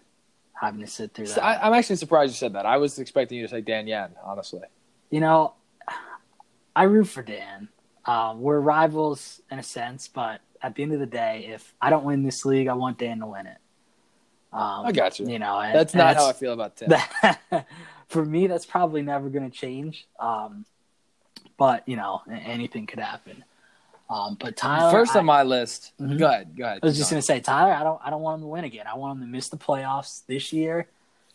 [0.53, 1.43] having to sit through that.
[1.43, 2.65] I, am actually surprised you said that.
[2.65, 4.61] I was expecting you to say Dan Yen, honestly.
[5.09, 5.53] You know,
[6.75, 7.69] I root for Dan.
[8.05, 11.89] Um, we're rivals in a sense, but at the end of the day, if I
[11.89, 13.57] don't win this league, I want Dan to win it.
[14.53, 15.27] Um, I got you.
[15.27, 16.89] You know, and, That's not how I feel about Tim.
[16.89, 17.67] that,
[18.07, 20.07] for me, that's probably never going to change.
[20.19, 20.65] Um,
[21.57, 23.43] but you know, anything could happen.
[24.09, 25.93] Um, but Tyler, First I, on my list.
[25.99, 26.19] Mhm.
[26.19, 26.55] Go ahead.
[26.55, 26.79] Go ahead.
[26.83, 28.63] I was just going to say, Tyler, I don't, I don't want him to win
[28.63, 28.85] again.
[28.87, 30.87] I want him to miss the playoffs this year,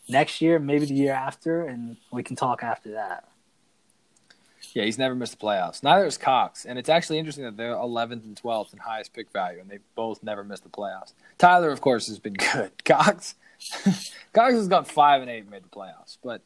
[0.07, 3.25] next year, maybe the year after, and we can talk after that.
[4.73, 5.83] Yeah, he's never missed the playoffs.
[5.83, 9.31] Neither is Cox, and it's actually interesting that they're 11th and 12th in highest pick
[9.31, 11.13] value, and they both never missed the playoffs.
[11.37, 12.71] Tyler, of course, has been good.
[12.85, 13.35] Cox,
[14.33, 16.41] Cox has gone five and eight, and made the playoffs, but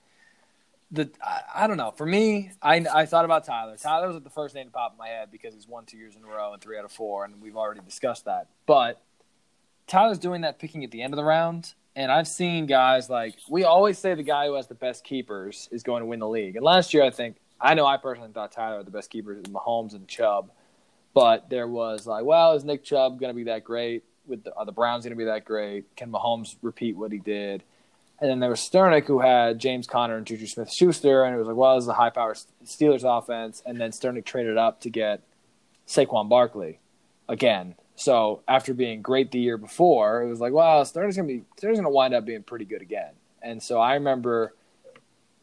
[0.92, 1.92] the I, I don't know.
[1.92, 3.76] For me, I I thought about Tyler.
[3.78, 6.16] Tyler was the first name to pop in my head because he's won two years
[6.16, 8.48] in a row and three out of four, and we've already discussed that.
[8.66, 9.02] But
[9.88, 11.74] Tyler's doing that picking at the end of the round.
[11.98, 15.70] And I've seen guys like we always say the guy who has the best keepers
[15.72, 16.56] is going to win the league.
[16.58, 19.44] And last year, I think I know I personally thought Tyler had the best keepers,
[19.44, 20.52] Mahomes and Chubb.
[21.14, 24.04] But there was like, well, is Nick Chubb going to be that great?
[24.28, 25.96] With the, are the Browns going to be that great?
[25.96, 27.64] Can Mahomes repeat what he did?
[28.20, 31.38] And then there was Sternick who had James Conner and Juju Smith Schuster, and it
[31.38, 32.34] was like, well, this is a high power
[32.66, 33.62] Steelers offense.
[33.66, 35.22] And then Sternick traded up to get
[35.88, 36.80] Saquon Barkley
[37.28, 37.76] again.
[37.96, 41.80] So after being great the year before, it was like, wow, Sternick's gonna be Sternick's
[41.80, 43.12] gonna wind up being pretty good again.
[43.42, 44.54] And so I remember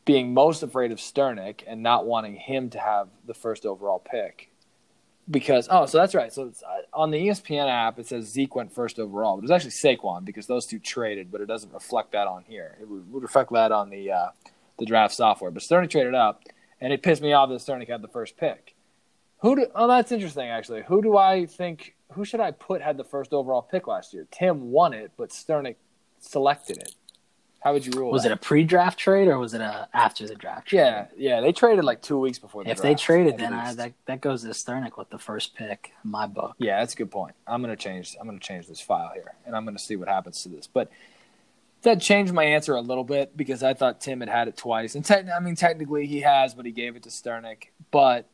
[0.04, 4.52] being most afraid of Sternick and not wanting him to have the first overall pick
[5.30, 6.32] because oh, so that's right.
[6.32, 9.50] So uh, on the ESPN app, it says Zeke went first overall, but it was
[9.50, 12.76] actually Saquon because those two traded, but it doesn't reflect that on here.
[12.80, 14.28] It would, would reflect that on the uh,
[14.78, 15.50] the draft software.
[15.50, 16.42] But Sternick traded up,
[16.80, 18.74] and it pissed me off that Sternick had the first pick.
[19.38, 19.66] Who do?
[19.74, 20.48] Oh, that's interesting.
[20.48, 21.94] Actually, who do I think?
[22.12, 24.26] Who should I put had the first overall pick last year?
[24.30, 25.76] Tim won it, but Sternick
[26.18, 26.94] selected it.
[27.62, 28.10] How would you rule?
[28.10, 28.32] Was that?
[28.32, 30.68] it a pre-draft trade or was it a after the draft?
[30.68, 30.78] Trade?
[30.78, 31.40] Yeah, yeah.
[31.40, 32.64] They traded like two weeks before.
[32.64, 35.92] The If they traded, then I, that that goes to Sternick with the first pick
[36.04, 36.56] in my book.
[36.58, 37.36] Yeah, that's a good point.
[37.46, 38.16] I'm gonna change.
[38.20, 40.66] I'm gonna change this file here, and I'm gonna see what happens to this.
[40.66, 40.90] But
[41.82, 44.96] that changed my answer a little bit because I thought Tim had had it twice,
[44.96, 47.68] and te- I mean technically he has, but he gave it to Sternick.
[47.92, 48.28] But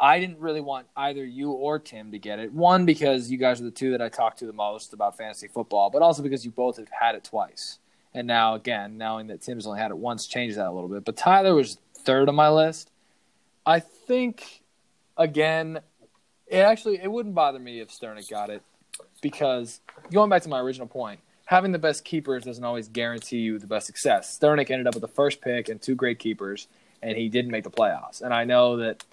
[0.00, 2.52] I didn't really want either you or Tim to get it.
[2.52, 5.46] One because you guys are the two that I talk to the most about fantasy
[5.46, 7.78] football, but also because you both have had it twice.
[8.12, 11.04] And now again, knowing that Tim's only had it once changes that a little bit.
[11.04, 12.90] But Tyler was third on my list.
[13.64, 14.62] I think
[15.16, 15.80] again,
[16.46, 18.62] it actually it wouldn't bother me if Sternick got it
[19.20, 19.80] because
[20.12, 23.66] going back to my original point, having the best keepers doesn't always guarantee you the
[23.66, 24.38] best success.
[24.38, 26.68] Sternick ended up with the first pick and two great keepers,
[27.02, 28.22] and he didn't make the playoffs.
[28.22, 29.04] And I know that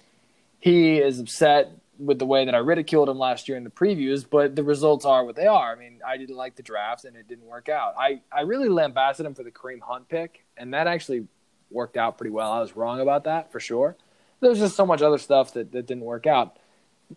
[0.58, 4.24] he is upset with the way that I ridiculed him last year in the previews,
[4.28, 5.72] but the results are what they are.
[5.72, 7.94] I mean, I didn't like the draft and it didn't work out.
[7.98, 11.26] I, I really lambasted him for the Kareem Hunt pick, and that actually
[11.70, 12.52] worked out pretty well.
[12.52, 13.96] I was wrong about that for sure.
[14.40, 16.56] There's just so much other stuff that, that didn't work out.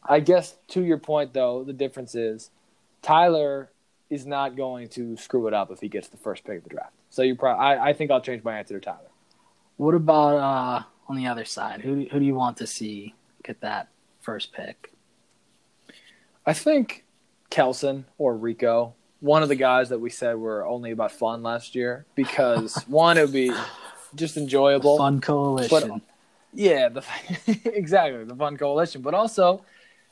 [0.03, 2.49] I guess to your point though, the difference is
[3.01, 3.69] Tyler
[4.09, 6.69] is not going to screw it up if he gets the first pick of the
[6.69, 6.93] draft.
[7.09, 9.09] So you probably I, I think I'll change my answer to Tyler.
[9.77, 11.81] What about uh, on the other side?
[11.81, 13.13] Who who do you want to see
[13.43, 13.89] get that
[14.21, 14.93] first pick?
[16.45, 17.03] I think
[17.49, 21.75] Kelson or Rico, one of the guys that we said were only about fun last
[21.75, 23.51] year, because one, it would be
[24.15, 24.97] just enjoyable.
[24.97, 25.89] Fun coalition.
[25.89, 26.01] But,
[26.53, 27.03] Yeah, the,
[27.65, 29.63] exactly the fun coalition, but also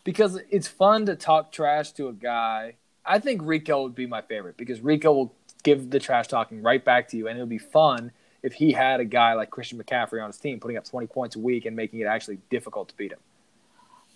[0.04, 2.76] because it's fun to talk trash to a guy.
[3.06, 6.84] I think Rico would be my favorite because Rico will give the trash talking right
[6.84, 8.12] back to you, and it would be fun
[8.43, 11.36] if he had a guy like Christian McCaffrey on his team, putting up twenty points
[11.36, 13.19] a week and making it actually difficult to beat him.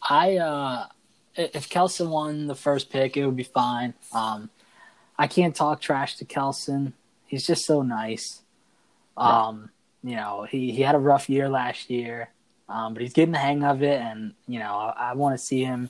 [0.10, 0.86] I uh,
[1.36, 3.94] if Kelson won the first pick, it would be fine.
[4.14, 4.50] Um,
[5.18, 6.94] I can't talk trash to Kelson.
[7.26, 8.42] He's just so nice.
[9.16, 9.70] Um,
[10.04, 12.30] you know, he, he had a rough year last year,
[12.68, 15.44] um, but he's getting the hang of it, and you know, I, I want to
[15.44, 15.90] see him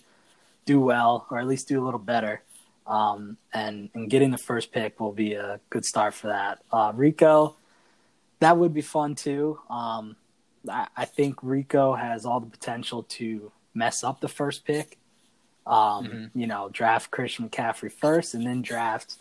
[0.66, 2.42] do well, or at least do a little better.
[2.86, 6.60] Um, and and getting the first pick will be a good start for that.
[6.72, 7.56] Uh, Rico,
[8.40, 9.60] that would be fun too.
[9.70, 10.18] Um,
[10.70, 14.98] I, I think Rico has all the potential to mess up the first pick.
[15.66, 16.32] Um, Mhm.
[16.36, 19.16] You know, draft Christian McCaffrey first, and then draft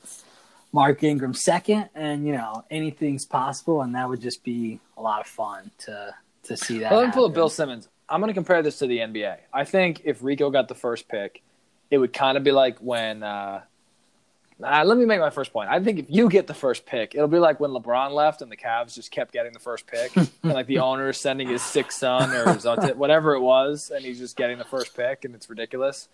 [0.72, 5.20] Mark Ingram second, and you know anything's possible, and that would just be a lot
[5.20, 6.90] of fun to to see that.
[6.90, 7.34] Well, let me pull up.
[7.34, 7.88] Bill Simmons.
[8.08, 9.38] I'm going to compare this to the NBA.
[9.52, 11.40] I think if Rico got the first pick,
[11.90, 13.22] it would kind of be like when.
[13.22, 13.62] Uh,
[14.64, 15.70] uh, let me make my first point.
[15.70, 18.50] I think if you get the first pick, it'll be like when LeBron left and
[18.50, 21.62] the Cavs just kept getting the first pick, and like the owner is sending his
[21.62, 22.64] sixth son or his
[22.96, 26.08] whatever it was, and he's just getting the first pick, and it's ridiculous.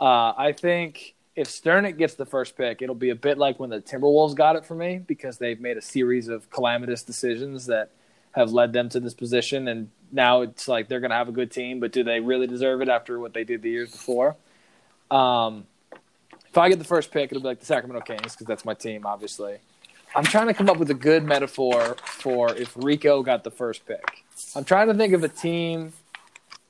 [0.00, 3.70] Uh, I think if Sternick gets the first pick, it'll be a bit like when
[3.70, 7.90] the Timberwolves got it for me because they've made a series of calamitous decisions that
[8.32, 11.32] have led them to this position, and now it's like they're going to have a
[11.32, 14.36] good team, but do they really deserve it after what they did the years before?
[15.10, 15.66] Um,
[16.54, 18.74] if I get the first pick, it'll be like the Sacramento Kings because that's my
[18.74, 19.56] team, obviously.
[20.14, 23.84] I'm trying to come up with a good metaphor for if Rico got the first
[23.84, 24.22] pick.
[24.54, 25.92] I'm trying to think of a team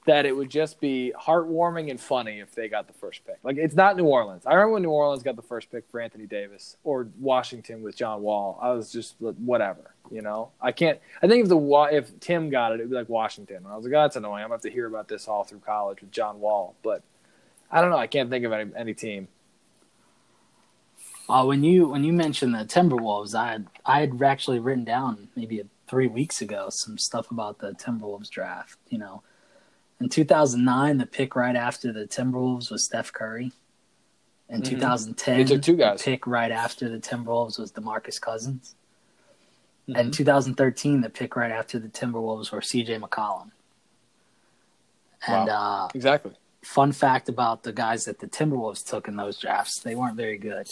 [0.07, 3.37] that it would just be heartwarming and funny if they got the first pick.
[3.43, 4.47] Like it's not New Orleans.
[4.47, 7.95] I remember when New Orleans got the first pick for Anthony Davis or Washington with
[7.95, 8.59] John Wall.
[8.63, 10.53] I was just whatever, you know.
[10.63, 10.99] I can't.
[11.23, 13.59] I think if the if Tim got it, it'd be like Washington.
[13.59, 14.45] And I was like, oh, that's annoying.
[14.45, 16.75] I'm gonna have to hear about this all through college with John Wall.
[16.83, 17.03] But
[17.71, 17.99] I don't know.
[17.99, 19.29] I can't think of any any team.
[21.29, 25.29] Uh, when you when you mentioned the Timberwolves, I had, I had actually written down
[25.35, 28.79] maybe three weeks ago some stuff about the Timberwolves draft.
[28.89, 29.23] You know,
[30.01, 33.53] in 2009, the pick right after the Timberwolves was Steph Curry.
[34.51, 34.75] In mm-hmm.
[34.75, 35.99] 2010, took two guys.
[35.99, 38.75] the pick right after the Timberwolves was DeMarcus Cousins.
[39.89, 39.99] Mm-hmm.
[39.99, 43.51] And 2013, the pick right after the Timberwolves were CJ McCollum.
[45.27, 45.87] And wow.
[45.87, 46.33] uh, exactly.
[46.63, 50.39] Fun fact about the guys that the Timberwolves took in those drafts, they weren't very
[50.39, 50.69] good.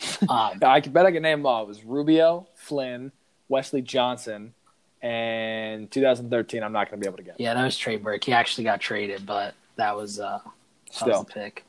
[0.28, 1.62] Um, I bet I can name them all.
[1.62, 3.12] It was Rubio, Flynn,
[3.48, 4.54] Wesley Johnson,
[5.02, 6.62] and 2013.
[6.62, 7.40] I'm not going to be able to get.
[7.40, 8.24] Yeah, that was Trey Burke.
[8.24, 11.08] He actually got traded, but that was uh, that Still.
[11.08, 11.64] was the pick.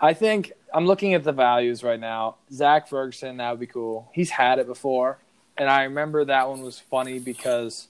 [0.00, 2.36] I think I'm looking at the values right now.
[2.52, 4.10] Zach Ferguson, that would be cool.
[4.12, 5.18] He's had it before,
[5.56, 7.88] and I remember that one was funny because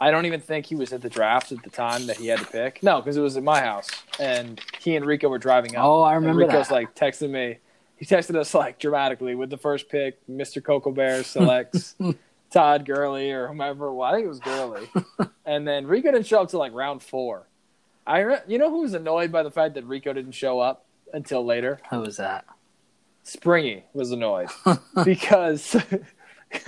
[0.00, 2.38] I don't even think he was at the draft at the time that he had
[2.38, 2.82] to pick.
[2.82, 5.84] No, because it was at my house, and he and Rico were driving up.
[5.84, 6.74] Oh, I remember and Rico's that.
[6.74, 7.58] like texting me
[8.02, 10.60] he texted us like dramatically with the first pick, Mr.
[10.60, 11.94] Cocoa Bear selects
[12.50, 13.94] Todd Gurley or whomever.
[13.94, 14.90] Well, I think it was Gurley.
[15.46, 17.46] and then Rico didn't show up to like round four.
[18.04, 20.84] I, re- you know who was annoyed by the fact that Rico didn't show up
[21.12, 21.78] until later?
[21.90, 22.44] Who was that?
[23.22, 24.48] Springy was annoyed
[25.04, 25.76] because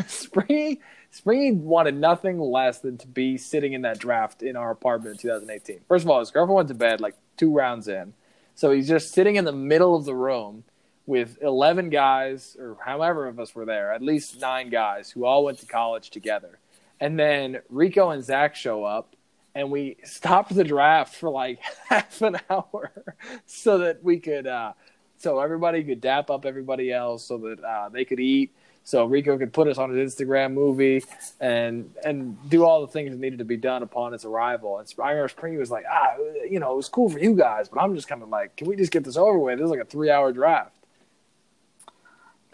[0.07, 5.17] Springy Springy wanted nothing less than to be sitting in that draft in our apartment
[5.17, 5.81] in 2018.
[5.89, 8.15] First of all, his girlfriend went to bed like two rounds in,
[8.55, 10.63] so he's just sitting in the middle of the room
[11.07, 15.45] with 11 guys, or however of us were there, at least nine guys who all
[15.45, 16.59] went to college together.
[17.01, 19.15] And then Rico and Zach show up,
[19.55, 22.93] and we stopped the draft for like half an hour
[23.47, 24.73] so that we could, uh,
[25.19, 28.53] so everybody could dap up everybody else so that uh, they could eat.
[28.87, 31.03] So Rico could put us on his Instagram movie
[31.41, 34.79] and and do all the things that needed to be done upon its arrival.
[34.79, 37.81] And I remember was like, ah, you know, it was cool for you guys, but
[37.81, 39.57] I'm just kind of like, can we just get this over with?
[39.57, 40.84] This is like a three hour draft.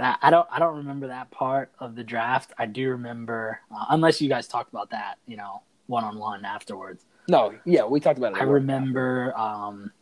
[0.01, 2.55] That I don't I don't remember that part of the draft.
[2.57, 6.47] I do remember uh, unless you guys talked about that, you know, one on one
[6.47, 7.05] afterwards.
[7.29, 8.39] No, yeah, we talked about it.
[8.39, 9.93] I remember um,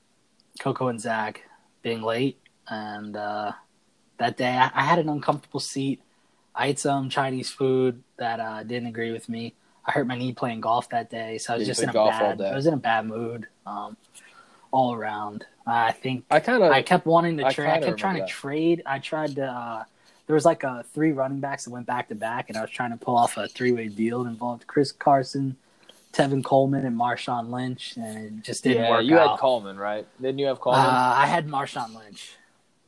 [0.61, 1.43] Coco and Zach
[1.83, 3.51] being late, and uh,
[4.19, 6.01] that day I, I, had an uncomfortable seat.
[6.55, 9.55] I ate some Chinese food that uh, didn't agree with me.
[9.85, 12.41] I hurt my knee playing golf that day, so I was just in a bad.
[12.41, 13.97] I was in a bad mood um,
[14.71, 15.47] all around.
[15.67, 17.69] I think I kind of I kept wanting to trade.
[17.69, 18.29] I, I, kept trying to that.
[18.29, 18.83] trade.
[18.87, 19.45] I tried to.
[19.45, 19.85] Uh,
[20.27, 22.71] there was like a three running backs that went back to back, and I was
[22.71, 25.57] trying to pull off a three way deal that involved Chris Carson,
[26.13, 29.05] Tevin Coleman, and Marshawn Lynch, and it just didn't yeah, work.
[29.05, 29.31] You out.
[29.31, 30.07] had Coleman, right?
[30.21, 30.85] Didn't you have Coleman?
[30.85, 32.37] Uh, I had Marshawn Lynch.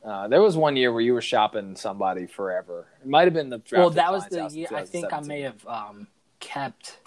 [0.03, 2.87] Uh, there was one year where you were shopping somebody forever.
[3.01, 3.91] It might have been the well.
[3.91, 4.67] That was the year.
[4.73, 6.07] I think I may have um,
[6.39, 6.97] kept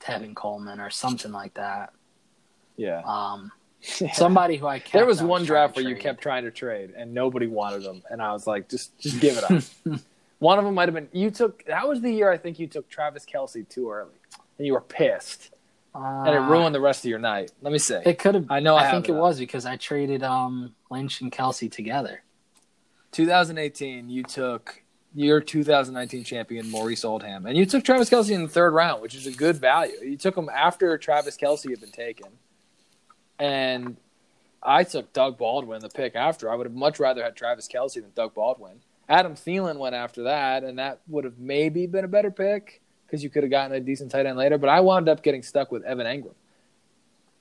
[0.00, 1.92] Tevin Coleman or something like that.
[2.76, 3.02] Yeah.
[3.04, 3.52] Um,
[3.84, 7.12] Somebody who I kept, there was one draft where you kept trying to trade and
[7.12, 10.00] nobody wanted them, and I was like, just just give it up.
[10.38, 11.64] one of them might have been you took.
[11.66, 14.14] That was the year I think you took Travis Kelce too early,
[14.58, 15.50] and you were pissed,
[15.94, 17.52] uh, and it uh, ruined the rest of your night.
[17.60, 18.46] Let me say it could have.
[18.50, 18.74] I know.
[18.74, 22.22] I, I think it, it was because I traded um, Lynch and Kelce together.
[23.12, 24.82] 2018, you took
[25.14, 29.14] your 2019 champion Maurice Oldham, and you took Travis Kelce in the third round, which
[29.14, 29.94] is a good value.
[30.02, 32.28] You took him after Travis Kelce had been taken
[33.38, 33.96] and
[34.62, 36.50] I took Doug Baldwin the pick after.
[36.50, 38.80] I would have much rather had Travis Kelce than Doug Baldwin.
[39.08, 43.22] Adam Thielen went after that, and that would have maybe been a better pick because
[43.22, 44.56] you could have gotten a decent tight end later.
[44.56, 46.34] But I wound up getting stuck with Evan Engram.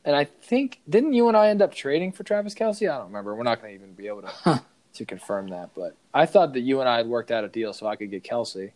[0.06, 2.92] And I think didn't you and I end up trading for Travis Kelce?
[2.92, 3.34] I don't remember.
[3.36, 4.60] We're not going to even be able to huh.
[4.96, 5.70] to confirm that.
[5.74, 8.12] But I thought that you and I had worked out a deal so I could
[8.12, 8.72] get Kelce.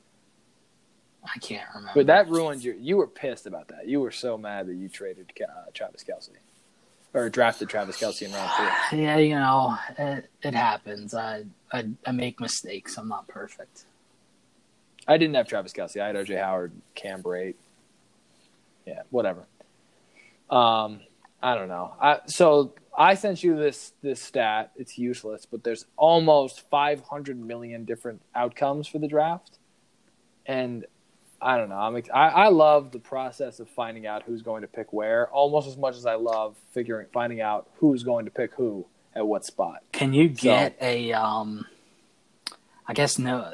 [1.22, 1.92] I can't remember.
[1.94, 2.76] But that ruined your.
[2.76, 3.90] You were pissed about that.
[3.90, 6.30] You were so mad that you traded uh, Travis Kelce
[7.18, 9.00] or drafted Travis Kelce in round three.
[9.04, 11.14] Yeah, you know, it, it happens.
[11.14, 12.98] I, I, I make mistakes.
[12.98, 13.86] I'm not perfect.
[15.08, 16.00] I didn't have Travis Kelce.
[16.00, 17.56] I had OJ Howard, Cam Brate.
[18.86, 19.46] Yeah, whatever.
[20.50, 21.02] Um,
[21.42, 21.94] I don't know.
[22.00, 24.72] I, so I sent you this this stat.
[24.76, 29.60] It's useless, but there's almost 500 million different outcomes for the draft,
[30.46, 30.86] and
[31.42, 31.76] I don't know.
[31.76, 35.28] I'm ex- I, I love the process of finding out who's going to pick where
[35.30, 38.86] almost as much as I love figuring finding out who's going to pick who
[39.16, 39.84] at what spot.
[39.92, 41.66] Can you get a um?
[42.88, 43.54] I guess no,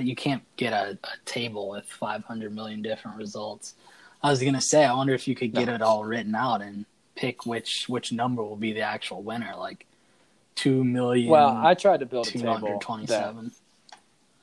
[0.00, 3.74] you can't get a, a table with 500 million different results.
[4.22, 5.74] I was gonna say, I wonder if you could get No.
[5.74, 9.86] it all written out and pick which which number will be the actual winner, like
[10.54, 11.30] two million.
[11.30, 13.52] Well, I tried to build a table hundred that twenty-seven.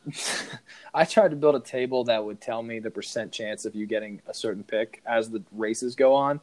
[0.94, 3.86] I tried to build a table that would tell me the percent chance of you
[3.86, 6.40] getting a certain pick as the races go on.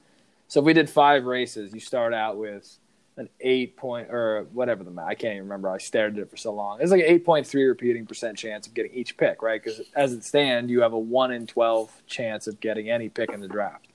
[0.48, 2.78] So if we did five races, you start out with
[3.16, 5.68] an eight point or whatever the I can't even remember.
[5.68, 6.78] I stared at it for so long.
[6.80, 9.62] It's like an eight point three repeating percent chance of getting each pick, right?
[9.62, 13.30] Because as it stands, you have a one in twelve chance of getting any pick
[13.30, 13.86] in the draft.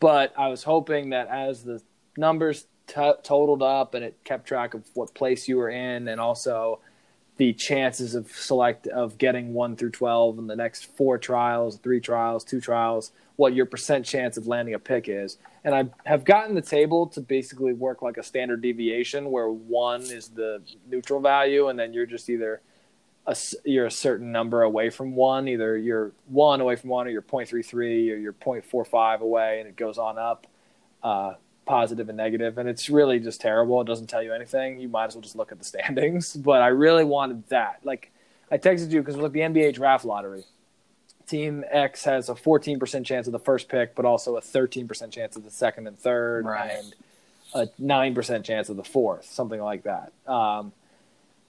[0.00, 1.82] But I was hoping that as the
[2.16, 6.20] numbers t- totaled up and it kept track of what place you were in, and
[6.20, 6.78] also
[7.36, 12.00] the chances of select of getting one through twelve in the next four trials, three
[12.00, 15.38] trials, two trials, what your percent chance of landing a pick is.
[15.64, 20.02] And I have gotten the table to basically work like a standard deviation, where one
[20.02, 22.60] is the neutral value, and then you're just either
[23.26, 27.10] a, you're a certain number away from one, either you're one away from one, or
[27.10, 30.46] you're 0.33, or you're 0.45 away, and it goes on up.
[31.02, 31.34] Uh,
[31.66, 33.80] positive and negative, and it's really just terrible.
[33.80, 34.80] It doesn't tell you anything.
[34.80, 36.34] You might as well just look at the standings.
[36.36, 37.80] But I really wanted that.
[37.84, 38.10] Like
[38.50, 40.44] I texted you because like the NBA draft lottery,
[41.26, 45.36] Team X has a 14% chance of the first pick, but also a 13% chance
[45.36, 46.72] of the second and third, Right.
[46.72, 46.94] and
[47.54, 50.12] a 9% chance of the fourth, something like that.
[50.26, 50.72] Um,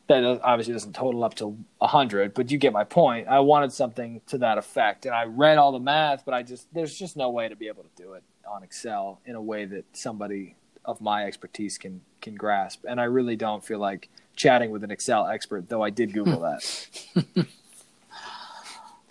[0.08, 3.28] that obviously doesn't total up to 100, but you get my point.
[3.28, 6.74] I wanted something to that effect, and I read all the math, but I just
[6.74, 9.66] there's just no way to be able to do it on Excel in a way
[9.66, 12.84] that somebody of my expertise can can grasp.
[12.88, 16.42] And I really don't feel like chatting with an Excel expert, though I did Google
[16.42, 16.88] that.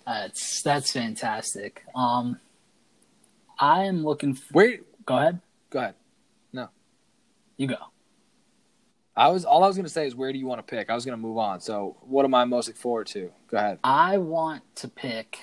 [0.05, 1.85] That's that's fantastic.
[1.95, 2.39] Um,
[3.57, 4.31] I am looking.
[4.31, 5.39] f Wait, go ahead.
[5.69, 5.95] go ahead.
[6.51, 6.67] No.
[7.55, 7.77] You go.
[9.15, 10.89] I was all I was going to say is where do you want to pick?
[10.89, 11.59] I was going to move on.
[11.61, 13.31] So what am I most looking forward to?
[13.47, 13.79] Go ahead.
[13.83, 15.39] I want to pick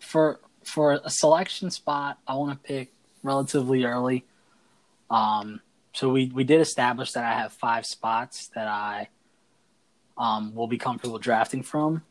[0.00, 2.18] for for a selection spot.
[2.26, 2.92] I want to pick
[3.22, 4.24] relatively early.
[5.10, 5.60] Um,
[5.92, 9.08] so we we did establish that I have five spots that I
[10.18, 12.02] um, will be comfortable drafting from,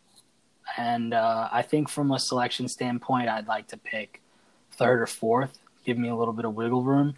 [0.78, 4.22] and uh, I think from a selection standpoint, I'd like to pick
[4.72, 5.60] third or fourth.
[5.86, 7.16] Give me a little bit of wiggle room.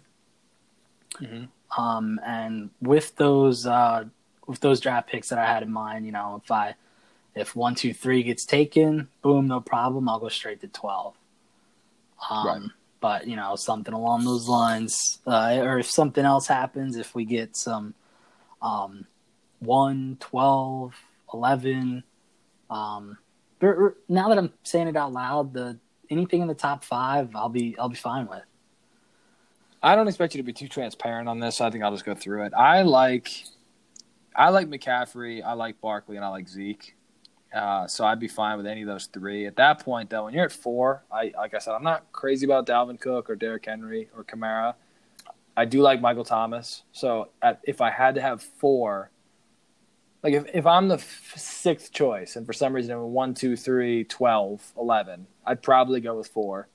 [1.14, 1.48] Mhm.
[1.76, 4.04] Um, and with those uh,
[4.46, 6.74] with those draft picks that I had in mind, you know, if I
[7.34, 10.08] if one, two, three gets taken, boom, no problem.
[10.08, 11.14] I'll go straight to twelve.
[12.30, 12.62] Um, Right.
[13.00, 17.24] But you know, something along those lines, uh, or if something else happens, if we
[17.24, 17.94] get some
[18.62, 19.06] um,
[19.60, 20.94] 1, 12,
[21.32, 22.02] 11,
[22.70, 23.18] um,
[23.58, 23.76] but
[24.08, 25.78] now that I'm saying it out loud, the
[26.10, 28.42] anything in the top five, I'll be I'll be fine with.
[29.86, 31.58] I don't expect you to be too transparent on this.
[31.58, 32.52] So I think I'll just go through it.
[32.54, 33.30] I like,
[34.34, 35.44] I like McCaffrey.
[35.44, 36.96] I like Barkley, and I like Zeke.
[37.54, 39.46] Uh, so I'd be fine with any of those three.
[39.46, 42.44] At that point, though, when you're at four, I like I said, I'm not crazy
[42.44, 44.74] about Dalvin Cook or Derrick Henry or Kamara.
[45.56, 46.82] I do like Michael Thomas.
[46.90, 49.12] So at, if I had to have four,
[50.24, 53.56] like if, if I'm the f- sixth choice and for some reason I'm one, two,
[53.56, 56.68] three, 12, 11, I'd probably go with four.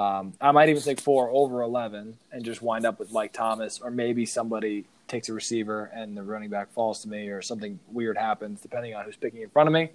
[0.00, 3.80] Um, I might even take four over 11 and just wind up with Mike Thomas,
[3.80, 7.78] or maybe somebody takes a receiver and the running back falls to me, or something
[7.92, 9.90] weird happens, depending on who's picking in front of me.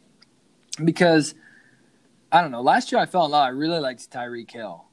[0.83, 1.33] Because
[2.31, 2.61] I don't know.
[2.61, 3.47] Last year I fell in love.
[3.47, 4.85] I really liked Tyreek Hill,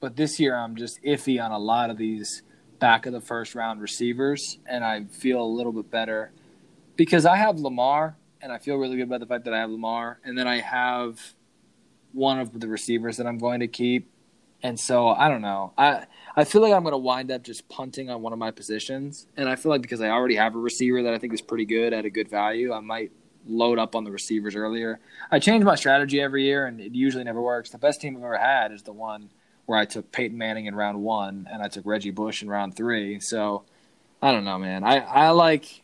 [0.00, 2.42] but this year I'm just iffy on a lot of these
[2.78, 6.30] back of the first round receivers, and I feel a little bit better
[6.96, 9.70] because I have Lamar, and I feel really good about the fact that I have
[9.70, 11.18] Lamar, and then I have
[12.12, 14.11] one of the receivers that I'm going to keep.
[14.62, 15.72] And so I don't know.
[15.76, 16.06] I
[16.36, 19.26] I feel like I'm going to wind up just punting on one of my positions,
[19.36, 21.64] and I feel like because I already have a receiver that I think is pretty
[21.64, 23.10] good at a good value, I might
[23.46, 25.00] load up on the receivers earlier.
[25.30, 27.70] I change my strategy every year, and it usually never works.
[27.70, 29.30] The best team I've ever had is the one
[29.66, 32.76] where I took Peyton Manning in round one, and I took Reggie Bush in round
[32.76, 33.20] three.
[33.20, 33.64] So
[34.20, 34.84] I don't know, man.
[34.84, 35.82] I I like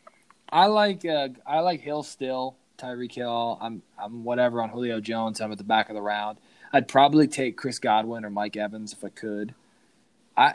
[0.50, 2.56] I like uh, I like Hill still.
[2.78, 3.58] Tyreek Hill.
[3.60, 5.40] I'm I'm whatever on Julio Jones.
[5.40, 6.38] I'm at the back of the round.
[6.72, 9.54] I'd probably take Chris Godwin or Mike Evans if I could.
[10.36, 10.54] I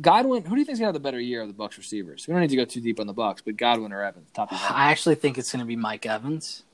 [0.00, 0.44] Godwin.
[0.44, 2.26] Who do you think's gonna have the better year of the Bucs receivers?
[2.26, 4.50] We don't need to go too deep on the Bucs, but Godwin or Evans, top
[4.50, 6.64] of the I actually think it's going to be Mike Evans.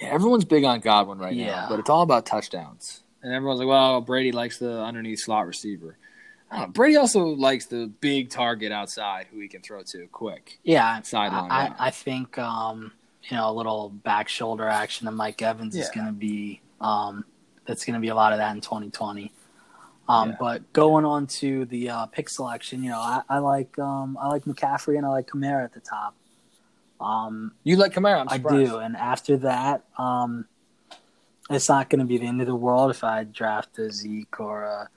[0.00, 1.46] Yeah, everyone's big on Godwin right Yeah.
[1.46, 3.02] now, but it's all about touchdowns.
[3.22, 5.96] And everyone's like, "Well, Brady likes the underneath slot receiver."
[6.50, 6.72] I don't know.
[6.72, 10.58] Brady also likes the big target outside who he can throw to quick.
[10.62, 11.76] Yeah, Sideline I, route.
[11.78, 12.92] I think um,
[13.24, 17.24] you know a little back shoulder action to Mike Evans is going to be Um,
[17.66, 19.32] that's going to be a lot of that in 2020.
[20.08, 20.36] Um, Yeah.
[20.38, 24.28] But going on to the uh, pick selection, you know, I, I like um, I
[24.28, 26.14] like McCaffrey and I like Kamara at the top.
[27.00, 28.20] Um, You like Kamara?
[28.20, 30.46] I'm I do, and after that, um,
[31.50, 34.40] it's not going to be the end of the world if I draft a Zeke
[34.40, 34.88] or a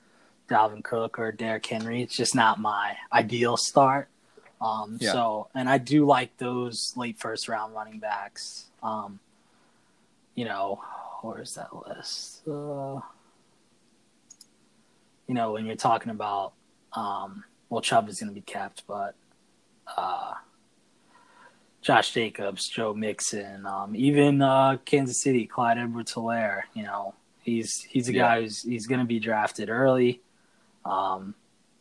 [0.47, 2.01] Dalvin Cook or a Derrick Henry.
[2.01, 4.09] It's just not my ideal start.
[4.61, 5.11] Um, Yeah.
[5.13, 8.65] So, and I do like those late first round running backs.
[8.81, 9.19] Um,
[10.35, 10.81] you know,
[11.21, 12.41] where's that list?
[12.47, 12.99] Uh,
[15.27, 16.53] you know, when you're talking about,
[16.93, 19.15] um, well, Chubb is going to be kept, but
[19.95, 20.33] uh,
[21.81, 26.63] Josh Jacobs, Joe Mixon, um, even uh, Kansas City, Clyde Edwards-Helaire.
[26.73, 28.21] You know, he's he's a Yeah.
[28.27, 30.21] guy who's he's going to be drafted early.
[30.83, 31.35] Um,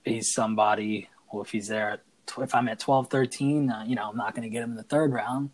[0.04, 1.08] he's somebody.
[1.32, 2.00] Well, if he's there,
[2.38, 4.76] if I'm at 12, 13, uh, you know, I'm not going to get him in
[4.76, 5.50] the third round.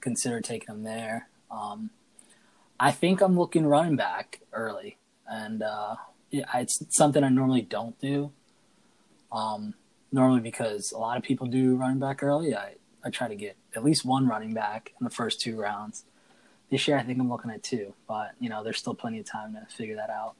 [0.00, 1.28] Consider taking him there.
[1.50, 1.90] Um,
[2.78, 5.96] I think I'm looking running back early, and uh,
[6.30, 8.32] it's something I normally don't do.
[9.32, 9.74] Um,
[10.14, 12.54] normally because a lot of people do running back early.
[12.54, 16.04] I, I try to get at least one running back in the first two rounds.
[16.70, 19.26] This year, I think I'm looking at two, but you know, there's still plenty of
[19.26, 20.36] time to figure that out.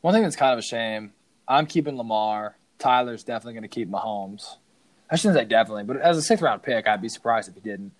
[0.00, 1.12] One thing that's kind of a shame.
[1.46, 2.56] I'm keeping Lamar.
[2.78, 4.56] Tyler's definitely going to keep Mahomes.
[5.10, 7.60] I shouldn't say definitely, but as a sixth round pick, I'd be surprised if he
[7.60, 7.92] didn't.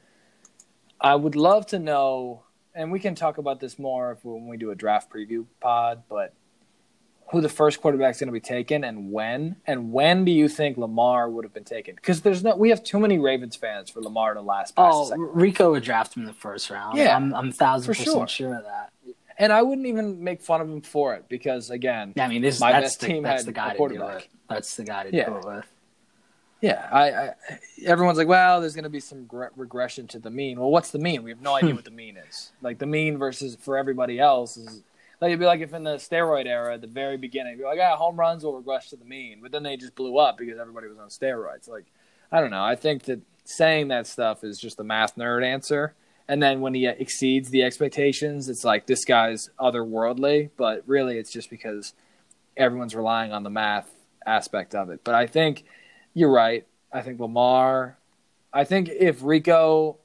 [1.01, 2.45] I would love to know,
[2.75, 6.03] and we can talk about this more if, when we do a draft preview pod,
[6.09, 6.33] but
[7.31, 10.49] who the first quarterback is going to be taken and when, and when do you
[10.49, 11.95] think Lamar would have been taken?
[11.95, 15.15] Because there's no, we have too many Ravens fans for Lamar to last Oh.
[15.17, 16.99] Rico would draft him in the first round.
[16.99, 18.27] Yeah, I'm, I'm a thousand percent sure.
[18.27, 18.93] sure of that.
[19.39, 22.43] And I wouldn't even make fun of him for it because, again, Yeah, I mean,
[22.43, 24.29] this My that's best the, team that's had the a guy to do quarterback.
[24.49, 25.37] That's the guy to Yeah.
[25.39, 25.67] it with.
[26.61, 27.35] Yeah, I, I
[27.85, 30.61] everyone's like, well, there's going to be some gre- regression to the mean.
[30.61, 31.23] Well, what's the mean?
[31.23, 31.77] We have no idea hmm.
[31.77, 32.53] what the mean is.
[32.61, 34.83] Like the mean versus for everybody else is
[35.21, 37.65] like it'd be like if in the steroid era at the very beginning, you'd be
[37.65, 40.39] like, yeah, home runs will regress to the mean, but then they just blew up
[40.39, 41.69] because everybody was on steroids.
[41.69, 41.85] Like,
[42.33, 42.65] I don't know.
[42.65, 45.95] I think that saying that stuff is just a math nerd answer.
[46.29, 50.51] And then when he exceeds the expectations, it's like this guy's otherworldly.
[50.57, 51.93] But really, it's just because
[52.57, 53.91] everyone's relying on the math
[54.25, 55.01] aspect of it.
[55.03, 55.65] But I think
[56.15, 56.67] you're right.
[56.93, 57.97] I think Lamar.
[58.53, 59.99] I think if Rico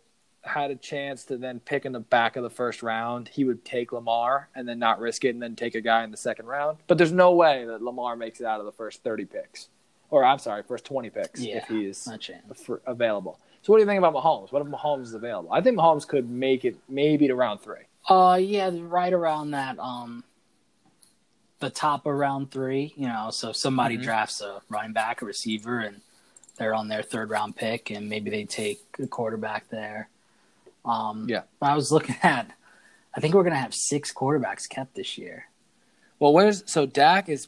[0.43, 3.65] had a chance to then pick in the back of the first round, he would
[3.65, 6.45] take Lamar and then not risk it and then take a guy in the second
[6.45, 6.77] round.
[6.85, 9.69] But there's no way that Lamar makes it out of the first 30 picks.
[10.11, 12.61] Or I'm sorry, first 20 picks Yeah, if he is not a chance.
[12.61, 13.39] for, available.
[13.63, 14.51] So what do you think about Mahomes?
[14.51, 15.51] What if Mahomes is available?
[15.51, 17.79] I think Mahomes could make it maybe to round three.
[18.07, 19.79] Uh, yeah, right around that.
[19.79, 20.23] Um,
[21.59, 22.93] the top of round three.
[22.97, 24.03] You know, so if somebody Mhm.
[24.03, 26.01] drafts a running back, a receiver, and
[26.57, 30.09] they're on their third round pick, and maybe they take a quarterback there.
[30.83, 31.43] Um, Yeah.
[31.59, 32.51] but I was looking at.
[33.15, 35.47] I think we're gonna have six quarterbacks kept this year.
[36.19, 37.47] Well, where's so Dak is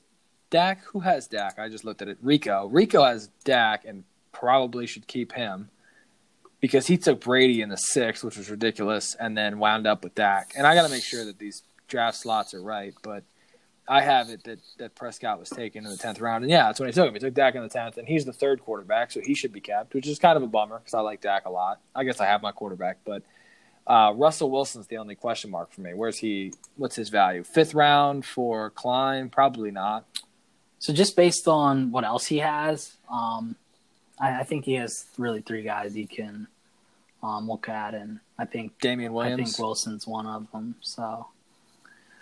[0.49, 0.81] Dak?
[0.85, 1.59] Who has Dak?
[1.59, 2.17] I just looked at it.
[2.21, 2.67] Rico.
[2.67, 5.69] Rico has Dak and probably should keep him
[6.61, 10.15] because he took Brady in the sixth, which was ridiculous, and then wound up with
[10.15, 10.53] Dak.
[10.57, 13.23] And I got to make sure that these draft slots are right, but
[13.87, 16.79] I have it that, that Prescott was taken in the tenth round, and yeah, that's
[16.79, 17.13] when he took him.
[17.13, 19.61] He took Dak in the tenth, and he's the third quarterback, so he should be
[19.61, 21.79] kept, which is kind of a bummer because I like Dak a lot.
[21.95, 23.23] I guess I have my quarterback, but
[23.87, 25.93] uh, Russell Wilson's the only question mark for me.
[25.93, 26.53] Where's he?
[26.75, 27.43] What's his value?
[27.43, 29.29] Fifth round for Klein?
[29.29, 30.05] Probably not.
[30.79, 33.55] So just based on what else he has, um,
[34.19, 36.47] I, I think he has really three guys he can
[37.23, 39.51] um, look at, and I think Damien I Williams.
[39.51, 40.75] think Wilson's one of them.
[40.81, 41.27] So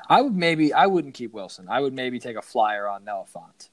[0.09, 1.67] I would maybe I wouldn't keep Wilson.
[1.69, 3.69] I would maybe take a flyer on Noah Fant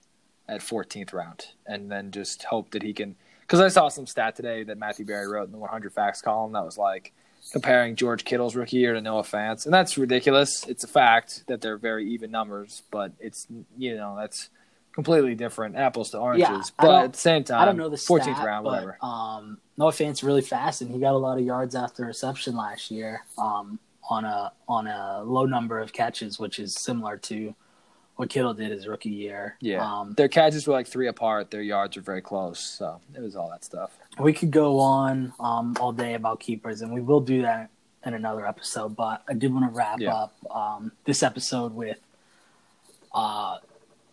[0.48, 3.16] at 14th round and then just hope that he can.
[3.40, 6.52] Because I saw some stat today that Matthew Berry wrote in the 100 Facts column
[6.52, 7.12] that was like
[7.50, 10.64] comparing George Kittle's rookie year to Noah Fant's, and that's ridiculous.
[10.68, 14.48] It's a fact that they're very even numbers, but it's you know that's
[14.92, 16.48] completely different apples to oranges.
[16.48, 18.98] Yeah, but at the same time, I don't know the 14th stat, round, but, whatever.
[19.02, 22.90] Um, Noah Fant's really fast, and he got a lot of yards after reception last
[22.90, 23.78] year um,
[24.12, 27.54] on a on a low number of catches, which is similar to
[28.16, 29.56] what Kittle did his rookie year.
[29.60, 31.50] Yeah, Um, their catches were like three apart.
[31.50, 33.90] Their yards were very close, so it was all that stuff.
[34.18, 37.70] we could go on um, all day about keepers, and we will do that
[38.04, 38.94] in another episode.
[38.96, 40.14] But I did want to wrap Yeah.
[40.14, 41.98] up um, this episode with
[43.14, 43.58] uh,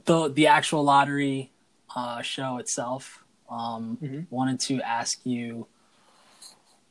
[0.06, 1.52] the the actual lottery
[1.96, 3.24] uh, show itself.
[3.50, 4.28] Um, Mhm.
[4.30, 5.68] Wanted to ask you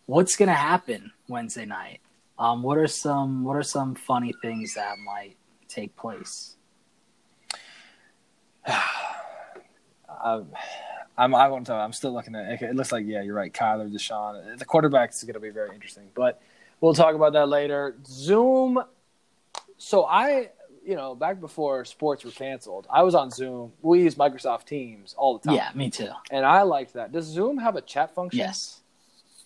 [0.06, 2.00] what's going to happen Wednesday night.
[2.38, 5.36] Um, what are some What are some funny things that might
[5.68, 6.56] take place?
[10.20, 10.48] Um,
[11.16, 11.76] I'm, I won't tell.
[11.76, 12.62] I'm still looking at.
[12.62, 13.52] It looks like yeah, you're right.
[13.52, 16.40] Kyler, Deshaun, the quarterback is going to be very interesting, but
[16.80, 17.96] we'll talk about that later.
[18.06, 18.82] Zoom
[19.76, 20.50] So I,
[20.84, 23.72] you know, back before sports were canceled, I was on Zoom.
[23.82, 25.54] We use Microsoft Teams all the time.
[25.56, 26.10] Yeah, me too.
[26.30, 27.12] and I liked that.
[27.12, 28.38] Does Zoom have a chat function?
[28.38, 28.80] Yes.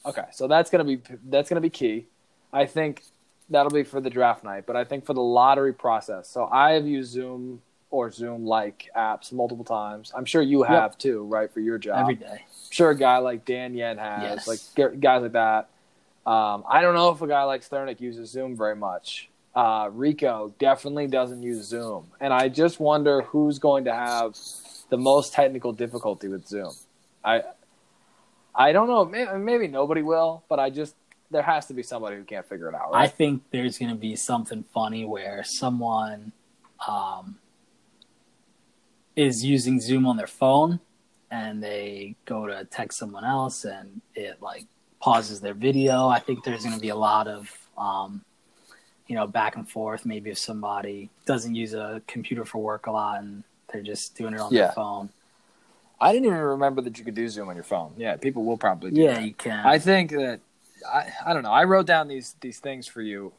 [0.07, 2.07] Okay, so that's gonna be that's gonna be key.
[2.53, 3.03] I think
[3.49, 6.29] that'll be for the draft night, but I think for the lottery process.
[6.29, 10.13] So I have used Zoom or Zoom like apps multiple times.
[10.17, 12.01] I'm sure you have too, right, for your job.
[12.01, 12.27] Every day.
[12.31, 14.75] I'm sure a guy like Dan Yen has, Yes.
[14.77, 15.69] like guys like that.
[16.25, 19.29] Um, I don't know if a guy like Sternick uses Zoom very much.
[19.55, 24.39] Uh, Rico definitely doesn't use Zoom, and I just wonder who's going to have
[24.89, 26.71] the most technical difficulty with Zoom.
[27.25, 27.43] I
[28.55, 29.05] I don't know.
[29.05, 30.95] Maybe, maybe nobody will, but I just
[31.33, 32.91] there has to be somebody who can't figure it out.
[32.93, 36.33] I think there's going to be something funny where someone
[36.87, 37.39] um,
[39.17, 40.81] is using Zoom on their phone
[41.31, 44.67] and they go to text someone else and it like
[45.01, 46.07] pauses their video.
[46.09, 48.23] I think there's going to be a lot of, um,
[49.07, 50.05] you know, back and forth.
[50.07, 54.35] Maybe if somebody doesn't use a computer for work a lot and they're just doing
[54.35, 54.67] it on Yeah.
[54.67, 55.09] their phone.
[56.01, 57.95] I didn't even remember that you could do Zoom on your phone.
[57.97, 58.91] Yeah, people will probably.
[58.91, 59.25] Do Yeah, that.
[59.25, 59.65] you can.
[59.65, 60.41] I think that
[60.87, 61.53] I I don't know.
[61.53, 63.33] I wrote down these these things for you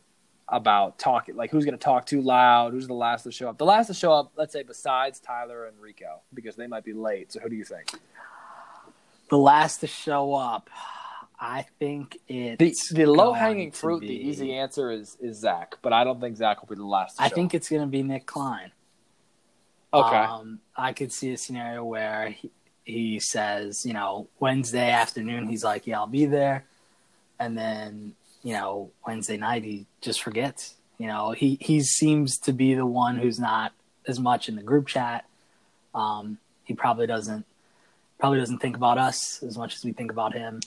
[0.48, 3.58] about talking, like who's going to talk too loud, who's the last to show up.
[3.58, 6.94] The last to show up, let's say, besides Tyler and Rico, because they might be
[6.94, 7.32] late.
[7.32, 7.90] So who do you think?
[9.30, 10.70] the last to show up.
[11.40, 15.92] I think The it's the low hanging fruit, the easy answer is is Zach, but
[15.92, 17.18] I don't think Zach will be the last.
[17.18, 17.56] To I think up.
[17.56, 18.72] it's going to be Nick Klein.
[19.94, 20.16] okay.
[20.18, 22.52] Um, I could see a scenario where he,
[22.84, 26.66] he says, you know, Wednesday afternoon, he's like, yeah, I'll be there.
[27.44, 30.76] And then, you know, Wednesday night, he just forgets.
[30.98, 33.74] You know, he, he seems to be the one who's not
[34.08, 35.26] as much in the group chat.
[35.94, 37.46] Um, he probably doesn't
[38.20, 40.62] probably doesn't think about us as much as we think about him.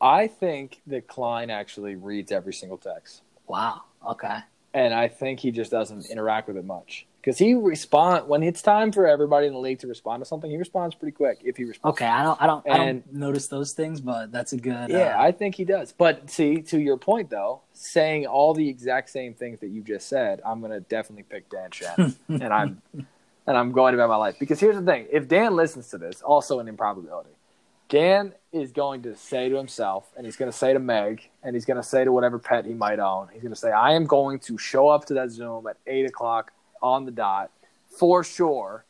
[0.00, 3.22] I think that Klein actually reads every single text.
[3.46, 3.82] Wow.
[4.06, 4.38] Okay.
[4.74, 8.60] and I think he just doesn't interact with it much because he respond when it's
[8.60, 10.50] time for everybody in the league to respond to something.
[10.50, 11.96] He responds pretty quick if he responds.
[11.96, 12.06] Okay.
[12.06, 14.90] I don't I don't I don't notice those things, but that's a good.
[14.90, 15.92] Yeah, uh, I think he does.
[15.92, 20.06] But see, to your point though, saying all the exact same things that you just
[20.06, 22.82] said, I'm gonna definitely pick Dan Shannon, and I'm
[23.46, 25.98] and I'm going to bet my life because here's the thing: if Dan listens to
[25.98, 27.30] this, also an improbability.
[27.90, 31.54] Dan is going to say to himself, and he's going to say to Meg, and
[31.54, 33.92] he's going to say to whatever pet he might own, he's going to say, I
[33.92, 37.50] am going to show up to that Zoom at 8 o'clock on the dot
[37.98, 38.84] for sure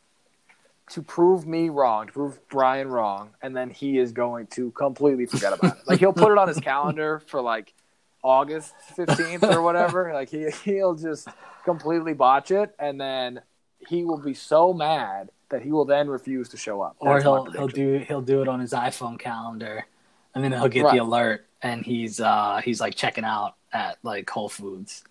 [0.91, 5.25] to prove me wrong, to prove Brian wrong, and then he is going to completely
[5.25, 5.83] forget about it.
[5.87, 7.73] Like, he'll put it on his calendar for like
[8.23, 10.13] August 15th or whatever.
[10.13, 11.27] Like, he, he'll just
[11.63, 13.41] completely botch it, and then
[13.87, 16.95] he will be so mad that he will then refuse to show up.
[16.99, 19.85] or That's my he'll he'll do he'll do it on his iPhone calendar,
[20.33, 20.93] and then he'll get Right.
[20.97, 25.03] the alert, and he's uh he's like checking out at like Whole Foods.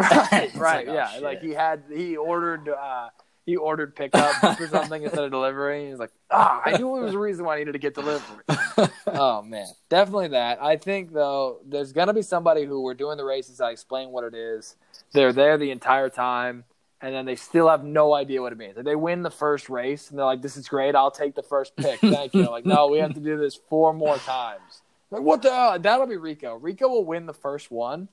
[0.00, 1.08] Right, right, like, oh, yeah.
[1.10, 1.22] shit.
[1.22, 3.08] Like he had he ordered uh
[3.46, 5.88] he ordered pickup for something instead of delivery.
[5.90, 8.44] He's like, ah, I knew it was a reason why I needed to get delivery.
[9.06, 10.62] oh man, definitely that.
[10.62, 13.60] I think though, there's gonna be somebody who we're doing the races.
[13.60, 14.76] I explain what it is.
[15.12, 16.64] They're there the entire time,
[17.00, 18.76] and then they still have no idea what it means.
[18.76, 20.94] Like, they win the first race, and they're like, "This is great.
[20.94, 22.00] I'll take the first pick.
[22.00, 24.82] Thank you." like, no, we have to do this four more times.
[25.10, 25.50] Like, what the?
[25.50, 25.78] hell?
[25.78, 26.54] That'll be Rico.
[26.54, 28.08] Rico will win the first one,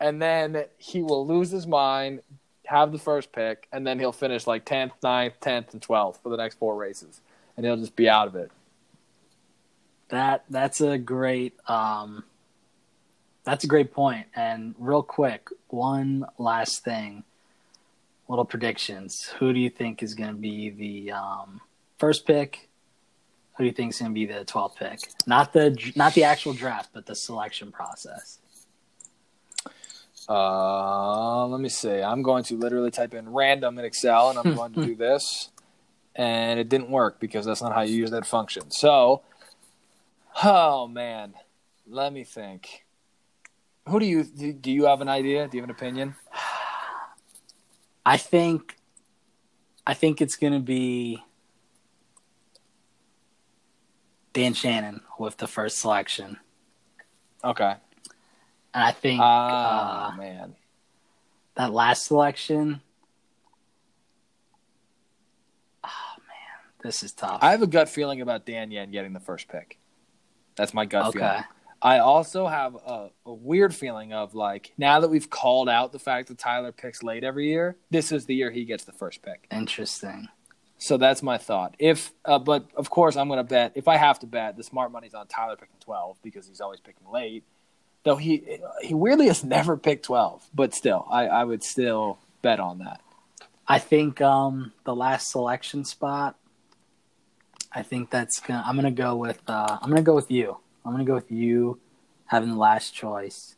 [0.00, 2.22] and then he will lose his mind,
[2.66, 6.30] have the first pick, and then he'll finish like tenth, 9th, tenth, and twelfth for
[6.30, 7.20] the next four races,
[7.56, 8.50] and he'll just be out of it.
[10.08, 12.24] That that's a great um
[13.44, 14.26] that's a great point.
[14.34, 17.24] And real quick, one last thing,
[18.28, 19.28] little predictions.
[19.38, 21.60] Who do you think is going to be the um,
[21.98, 22.68] first pick?
[23.56, 25.00] Who do you think is going to be the twelfth pick?
[25.26, 28.38] Not the not the actual draft, but the selection process.
[30.30, 32.00] Uh, let me see.
[32.00, 35.50] I'm going to literally type in random in Excel, and I'm going to do this,
[36.14, 38.70] and it didn't work because that's not how you use that function.
[38.70, 39.22] So,
[40.44, 41.34] oh man,
[41.88, 42.84] let me think.
[43.88, 44.52] Who do you do?
[44.52, 45.48] do You have an idea?
[45.48, 46.14] Do you have an opinion?
[48.06, 48.76] I think
[49.86, 51.24] I think it's going to be
[54.32, 56.38] Dan Shannon with the first selection.
[57.42, 57.74] Okay.
[58.74, 60.54] And I think Ah uh, man.
[61.56, 62.80] that last selection.
[65.84, 67.40] Oh man, this is tough.
[67.42, 69.78] I have a gut feeling about Dan Yen getting the first pick.
[70.56, 71.44] That's my gut okay, feeling.
[71.82, 75.98] I also have a, a weird feeling of like now that we've called out the
[75.98, 79.22] fact that Tyler picks late every year, this is the year he gets the first
[79.22, 79.46] pick.
[79.50, 80.28] interesting.
[80.80, 81.74] So that's my thought.
[81.78, 83.72] If, uh, but of course, I'm going to bet.
[83.74, 86.80] If I have to bet, the smart money's on Tyler picking 12 because he's always
[86.80, 87.44] picking late.
[88.02, 92.60] Though he he weirdly has never picked twelve, but still, I, I would still bet
[92.60, 93.00] on that.
[93.68, 96.36] I think um, the last selection spot.
[97.72, 98.64] I think that's gonna.
[98.66, 99.40] I'm gonna go with.
[99.46, 100.56] Uh, I'm gonna go with you.
[100.84, 101.78] I'm gonna go with you
[102.26, 103.56] having the last choice.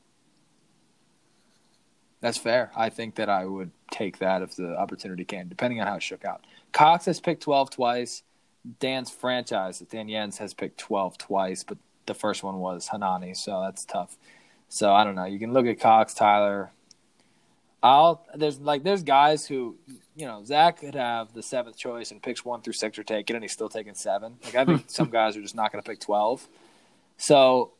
[2.20, 2.70] That's fair.
[2.76, 6.02] I think that I would take that if the opportunity came, depending on how it
[6.02, 6.44] shook out.
[6.72, 8.22] Cox has picked 12 twice.
[8.78, 13.62] Dan's franchise, Dan Jens, has picked 12 twice, but the first one was Hanani, so
[13.62, 14.16] that's tough.
[14.68, 15.24] So I don't know.
[15.24, 16.72] You can look at Cox, Tyler.
[17.82, 19.76] I'll there's like there's guys who
[20.14, 23.36] you know Zach could have the seventh choice and picks one through six are taken,
[23.36, 24.36] and he's still taking seven.
[24.44, 26.46] Like I think some guys are just not going to pick 12.
[27.16, 27.72] So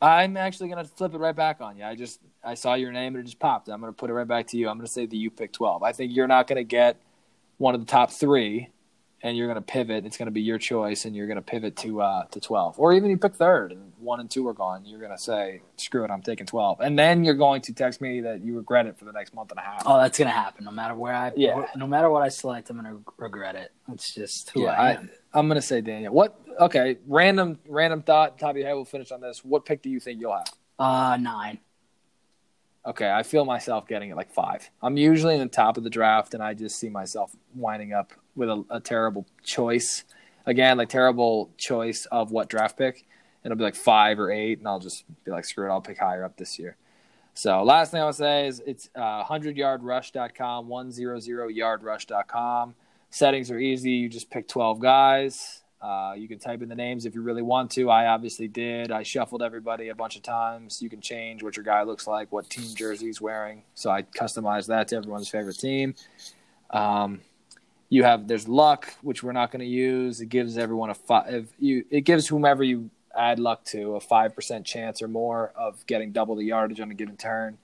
[0.00, 1.84] I'm actually going to flip it right back on you.
[1.84, 3.68] I just I saw your name and it just popped.
[3.68, 4.68] I'm going to put it right back to you.
[4.68, 5.82] I'm going to say that you pick 12.
[5.82, 7.00] I think you're not going to get
[7.56, 8.68] one of the top three,
[9.22, 10.06] and you're going to pivot.
[10.06, 12.78] It's going to be your choice, and you're going to pivot to uh, to 12,
[12.78, 14.84] or even you pick third and one and two are gone.
[14.84, 18.00] You're going to say, "Screw it, I'm taking 12," and then you're going to text
[18.00, 19.82] me that you regret it for the next month and a half.
[19.86, 20.64] Oh, that's gonna happen.
[20.64, 21.66] No matter where I, Yeah.
[21.76, 23.72] no matter what I select, I'm gonna regret it.
[23.92, 25.10] It's just who yeah, I I, am.
[25.34, 26.12] I'm going to say Daniel.
[26.14, 26.40] What?
[26.60, 28.38] Okay, random random thought.
[28.38, 28.74] Top of your head.
[28.74, 29.44] We'll finish on this.
[29.44, 30.48] What pick do you think you'll have?
[30.78, 31.58] uh, nine.
[32.86, 34.70] Okay, I feel myself getting it like five.
[34.80, 38.12] I'm usually in the top of the draft, and I just see myself winding up
[38.38, 40.04] with a, a terrible choice.
[40.46, 43.04] Again, like terrible choice of what draft pick.
[43.44, 45.80] And It'll be like five or eight, and I'll just be like, screw it, I'll
[45.80, 46.76] pick higher up this year.
[47.34, 52.74] So, last thing I'll say is it's uh, 100yardrush.com, 100yardrush.com.
[53.10, 53.92] Settings are easy.
[53.92, 55.62] You just pick 12 guys.
[55.80, 57.88] Uh, you can type in the names if you really want to.
[57.88, 58.90] I obviously did.
[58.90, 60.82] I shuffled everybody a bunch of times.
[60.82, 63.62] You can change what your guy looks like, what team jersey he's wearing.
[63.74, 65.94] So I customized that to everyone's favorite team.
[66.70, 67.20] Um,
[67.88, 70.20] you have there's luck, which we're not going to use.
[70.20, 71.52] It gives everyone a five.
[71.58, 75.84] You it gives whomever you add luck to a five percent chance or more of
[75.86, 77.58] getting double the yardage on a given turn.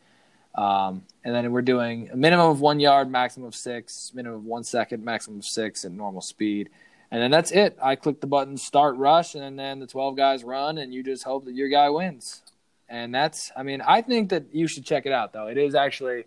[0.55, 4.45] Um, and then we're doing a minimum of one yard, maximum of six, minimum of
[4.45, 6.71] one second, maximum of six at normal speed.
[7.11, 7.77] And then that's it.
[7.83, 11.25] I click the button start rush, and then the 12 guys run, and you just
[11.25, 12.43] hope that your guy wins.
[12.89, 15.47] And that's, I mean, I think that you should check it out, though.
[15.47, 16.25] It is actually,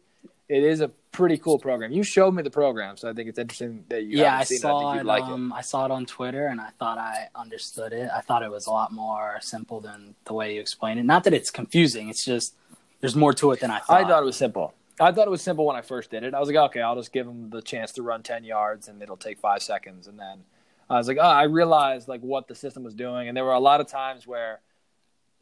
[0.49, 1.91] it is a pretty cool program.
[1.91, 4.79] You showed me the program, so I think it's interesting that you yeah, I saw
[4.79, 4.85] it.
[4.85, 5.07] I think it.
[5.07, 8.09] like um, I saw it on Twitter, and I thought I understood it.
[8.15, 11.03] I thought it was a lot more simple than the way you explained it.
[11.03, 12.09] Not that it's confusing.
[12.09, 12.55] It's just
[13.01, 14.01] there's more to it than I thought.
[14.01, 14.73] I thought it was simple.
[14.99, 16.33] I thought it was simple when I first did it.
[16.33, 19.01] I was like, okay, I'll just give them the chance to run 10 yards, and
[19.01, 20.07] it'll take five seconds.
[20.07, 20.43] And then
[20.89, 23.53] I was like, oh, I realized like what the system was doing, and there were
[23.53, 24.59] a lot of times where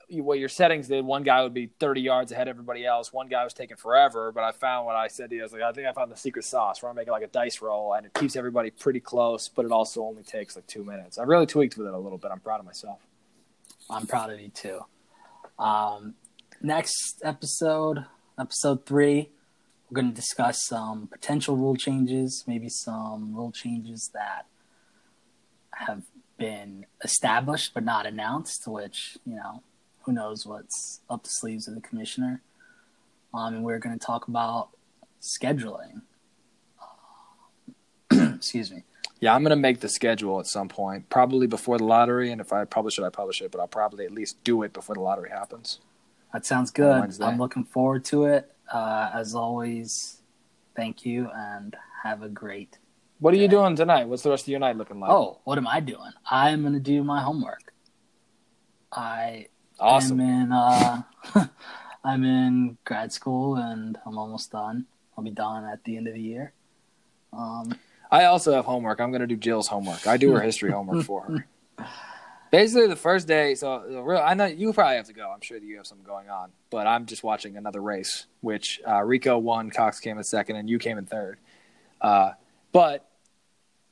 [0.09, 3.11] what your settings did, one guy would be 30 yards ahead of everybody else.
[3.11, 5.41] One guy was taking forever, but I found what I said to you.
[5.41, 7.27] I was like, I think I found the secret sauce where I'm making like a
[7.27, 10.83] dice roll, and it keeps everybody pretty close, but it also only takes like two
[10.83, 11.17] minutes.
[11.17, 12.31] I really tweaked with it a little bit.
[12.31, 12.99] I'm proud of myself.
[13.89, 14.81] I'm proud of you too.
[15.59, 16.15] Um,
[16.61, 18.05] next episode,
[18.39, 19.29] episode three,
[19.89, 24.45] we're going to discuss some potential rule changes, maybe some rule changes that
[25.71, 26.03] have
[26.37, 29.61] been established but not announced, which, you know,
[30.05, 32.41] who knows what's up the sleeves of the commissioner.
[33.33, 34.69] Um, and we're going to talk about
[35.21, 36.01] scheduling.
[38.11, 38.83] Excuse me.
[39.21, 42.31] Yeah, I'm gonna make the schedule at some point, probably before the lottery.
[42.31, 43.49] And if I publish it, I publish it.
[43.49, 45.79] But I'll probably at least do it before the lottery happens.
[46.33, 47.21] That sounds good.
[47.21, 48.51] I'm looking forward to it.
[48.71, 50.21] Uh, as always,
[50.75, 52.77] thank you and have a great.
[53.19, 54.09] What are you doing tonight?
[54.09, 55.09] What's the rest of your night looking like?
[55.09, 56.11] Oh, what am I doing?
[56.29, 57.73] I'm going to do my homework.
[58.91, 59.47] I
[59.79, 60.19] awesome!
[60.19, 60.51] am in.
[60.51, 61.01] Uh,
[62.03, 64.85] I'm in grad school and I'm almost done.
[65.17, 66.53] I'll be done at the end of the year.
[67.33, 67.75] Um,
[68.11, 68.99] I also have homework.
[68.99, 70.07] I'm gonna do Jill's homework.
[70.07, 71.47] I do her history homework for her.
[72.51, 73.55] Basically, the first day.
[73.55, 74.21] So, real.
[74.23, 75.29] I know you probably have to go.
[75.29, 76.51] I'm sure that you have something going on.
[76.69, 80.69] But I'm just watching another race, which uh, Rico won, Cox came in second, and
[80.69, 81.37] you came in third.
[81.99, 82.31] Uh,
[82.71, 83.09] but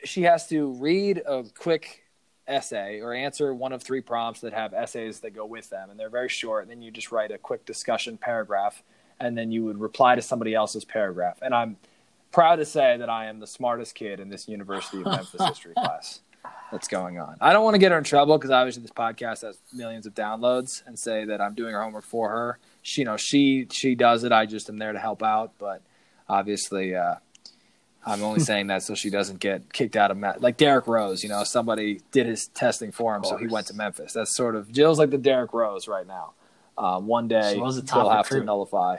[0.04, 2.03] she has to read a quick
[2.48, 6.00] essay or answer one of three prompts that have essays that go with them, and
[6.00, 6.64] they're very short.
[6.64, 8.84] And then you just write a quick discussion paragraph,
[9.20, 11.40] and then you would reply to somebody else's paragraph.
[11.42, 11.78] And I'm
[12.32, 15.74] proud to say that I am the smartest kid in this University of Memphis history
[15.74, 16.22] class
[16.72, 17.38] that's going on.
[17.40, 20.16] I don't want to get her in trouble because obviously this podcast has millions of
[20.16, 22.60] downloads and say that I'm doing her homework for her.
[22.82, 24.32] She, you know, she she does it.
[24.32, 25.82] I just am there to help out, but
[26.28, 26.96] obviously.
[26.96, 27.16] Uh,
[28.06, 30.42] I'm only saying that so she doesn't get kicked out of Met.
[30.42, 33.74] Like Derrick Rose, you know, somebody did his testing for him, so he went to
[33.74, 34.14] Memphis.
[34.14, 36.34] That's sort of Jill's like the Derrick Rose right now.
[36.78, 38.98] Um, one day She was a top they'll have to nullify.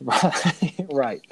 [0.90, 1.22] right.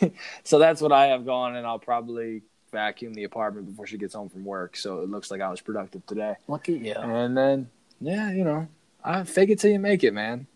[0.44, 4.14] so that's what I have going, and I'll probably vacuum the apartment before she gets
[4.14, 4.76] home from work.
[4.76, 6.34] So it looks like I was productive today.
[6.48, 6.94] look at you.
[6.94, 7.68] And then,
[8.00, 8.66] yeah, you know,
[9.04, 10.46] I fake it till you make it, man.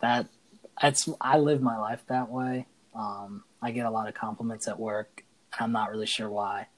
[0.00, 0.26] that
[0.80, 2.66] that's I live my life that way.
[2.94, 6.68] Um, I get a lot of compliments at work, and I'm not really sure why.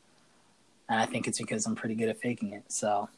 [0.88, 2.64] And I think it's because I'm pretty good at faking it.
[2.68, 3.08] So,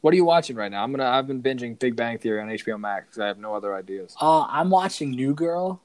[0.00, 0.82] What are you watching right now?
[0.84, 1.08] I'm gonna.
[1.08, 4.14] I've been binging Big Bang Theory on HBO Max because I have no other ideas.
[4.20, 5.80] uh, I'm watching New Girl.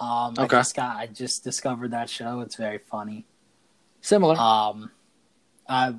[0.00, 0.56] Um, I Okay.
[0.58, 2.40] just got I just discovered that show.
[2.40, 3.24] It's very funny.
[4.02, 4.36] Similar.
[4.36, 4.90] Um,
[5.68, 5.94] I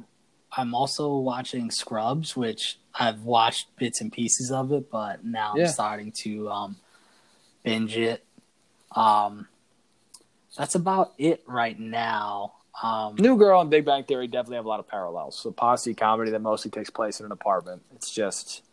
[0.58, 5.64] I'm also watching Scrubs, which I've watched bits and pieces of it, but now Yeah.
[5.64, 6.76] I'm starting to um,
[7.64, 8.26] binge it.
[8.96, 9.48] Um,
[10.58, 12.54] that's about it right now.
[12.82, 15.38] Um, New Girl and Big Bang Theory definitely have a lot of parallels.
[15.38, 17.84] So posse comedy that mostly takes place in an apartment.
[17.96, 18.64] It's just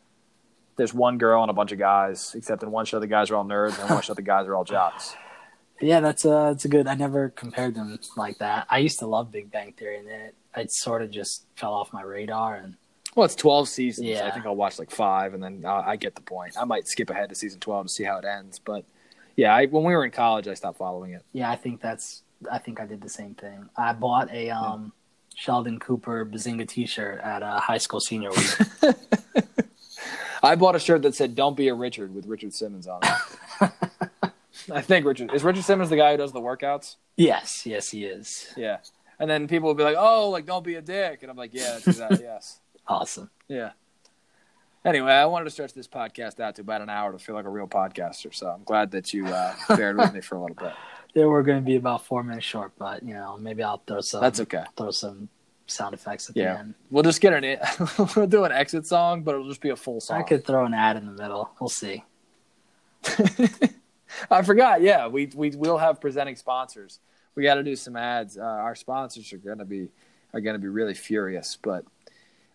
[0.77, 3.37] there's one girl and a bunch of guys, except in one show the guys are
[3.37, 5.15] all nerds and one show the guys are all jocks.
[5.81, 6.87] yeah, that's a that's a good.
[6.87, 8.67] I never compared them like that.
[8.71, 11.75] I used to love Big Bang Theory, and then it, it sort of just fell
[11.75, 12.57] off my radar.
[12.57, 12.77] And
[13.15, 14.07] Well, it's 12 seasons.
[14.07, 14.27] Yeah.
[14.27, 16.55] I think I'll watch like five, and then uh, I get the point.
[16.59, 18.59] I might skip ahead to season 12 to see how it ends.
[18.59, 18.85] But
[19.39, 21.23] yeah, I, when we were in college, I stopped following it.
[21.33, 22.23] yeah, I think that's.
[22.51, 23.69] I think I did the same thing.
[23.77, 24.93] I bought a um,
[25.37, 28.57] Sheldon Cooper Bazinga T-shirt at a high school senior week.
[30.43, 33.71] I bought a shirt that said "Don't be a Richard" with Richard Simmons on it.
[34.73, 36.97] I think Richard is Richard Simmons the guy who does the workouts.
[37.17, 38.53] yes, yes, he is.
[38.57, 38.79] Yeah,
[39.21, 41.55] and then people will be like, "Oh, like don't be a dick," and I'm like,
[41.55, 42.59] "Yeah, that's exactly yes."
[42.89, 43.31] Awesome.
[43.49, 43.71] Yeah.
[44.89, 47.45] Anyway, I wanted to stretch this podcast out to about an hour to feel like
[47.45, 48.35] a real podcaster.
[48.35, 50.73] So I'm glad that you uh, bared with me for a little bit.
[51.15, 54.01] Yeah, we're going to be about four minutes short, but you know, maybe I'll throw
[54.01, 54.23] some.
[54.23, 54.65] That's okay.
[54.79, 55.29] Throw some
[55.67, 56.55] sound effects at Yeah.
[56.55, 56.75] the end.
[56.91, 57.59] We'll just get an
[58.17, 60.19] we'll do an exit song, but it'll just be a full song.
[60.21, 61.51] I could throw an ad in the middle.
[61.61, 62.05] We'll see.
[64.31, 64.81] I forgot.
[64.81, 67.01] Yeah, we we will have presenting sponsors.
[67.35, 68.39] We got to do some ads.
[68.39, 69.89] Uh, our sponsors are gonna be
[70.33, 71.85] are gonna be really furious, but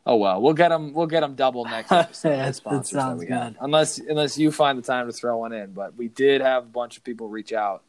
[0.05, 0.41] oh well.
[0.41, 0.93] We'll get them.
[0.93, 2.61] We'll get them double next episode.
[2.63, 3.53] That sounds we have.
[3.53, 3.57] good.
[3.61, 6.67] Unless unless you find the time to throw one in, but we did have a
[6.67, 7.83] bunch of people reach out,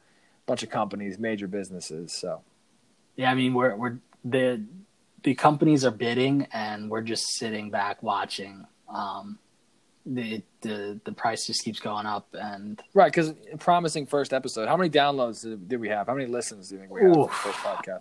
[0.44, 2.12] a bunch of companies, major businesses.
[2.12, 2.42] So
[3.16, 4.64] Yeah, I mean, we're we're the
[5.22, 8.66] the companies are bidding, and we're just sitting back watching.
[8.88, 9.38] Um,
[10.06, 14.68] the the the price just keeps going up, and right, because promising first episode.
[14.68, 16.06] How many downloads did, did we have?
[16.08, 17.98] How many listens do you think we had for the first podcast?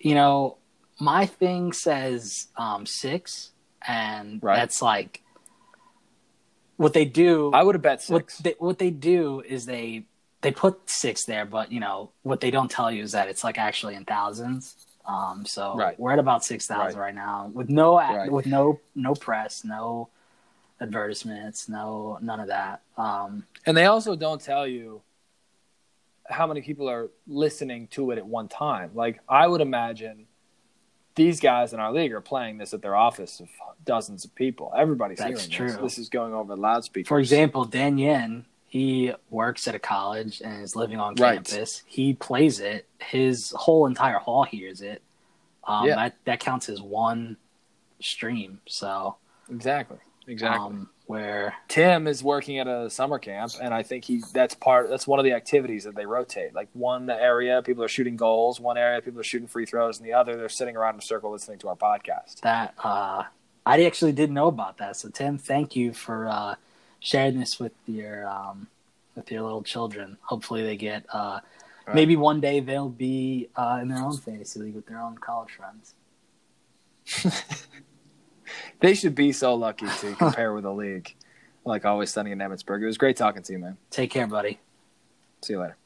[0.00, 0.58] you know,
[1.00, 3.50] my thing says um, six,
[3.86, 4.56] and Right.
[4.56, 5.22] that's like
[6.76, 7.50] what they do.
[7.52, 8.38] I would have bet what six.
[8.38, 10.04] they, what they do is they
[10.42, 13.44] they put six there, but you know what they don't tell you is that it's
[13.44, 14.76] like actually in thousands.
[15.06, 15.98] Um, so Right.
[15.98, 17.06] we're at about six thousand Right.
[17.06, 17.14] right.
[17.14, 18.30] now with no Right.
[18.30, 20.08] with no no press, no
[20.80, 22.82] advertisements, no none of that.
[22.96, 25.02] Um, And they also don't tell you
[26.28, 28.90] how many people are listening to it at one time.
[28.94, 30.26] Like I would imagine
[31.20, 33.48] these guys in our league are playing this at their office of
[33.84, 34.72] dozens of people.
[34.74, 35.74] Everybody's That's hearing this.
[35.76, 35.82] true.
[35.84, 37.08] This is going over loudspeakers.
[37.08, 41.34] for example, Dan Yen, he works at a college and is living on Right.
[41.44, 41.82] campus.
[41.86, 42.88] He plays it.
[43.00, 45.02] His whole entire hall hears it.
[45.64, 45.96] Um, Yeah.
[45.96, 47.36] that that counts as one
[48.00, 48.62] stream.
[48.66, 49.16] So
[49.50, 49.98] exactly,
[50.30, 50.66] exactly.
[50.66, 54.88] um, where Tim is working at a summer camp, and I think he that's part
[54.88, 56.54] that's one of the activities that they rotate.
[56.54, 58.60] Like one area, people are shooting goals.
[58.60, 61.02] One area, people are shooting free throws, and the other, they're sitting around in a
[61.02, 62.40] circle listening to our podcast.
[62.42, 63.24] that uh,
[63.66, 64.96] I actually didn't know about that.
[64.96, 66.54] So Tim, thank you for uh,
[67.00, 68.68] sharing this with your um,
[69.16, 70.16] with your little children.
[70.22, 71.40] Hopefully, they get uh,
[71.86, 71.94] Right.
[71.96, 75.50] maybe one day they'll be uh, in their own fantasy league with their own college
[75.50, 75.94] friends.
[78.80, 81.14] they should be so lucky to compare with a league.
[81.64, 82.82] Like always, sunny in Emmitsburg.
[82.82, 83.76] It was great talking to you, man.
[83.90, 84.58] Take care, buddy.
[85.42, 85.76] See you later.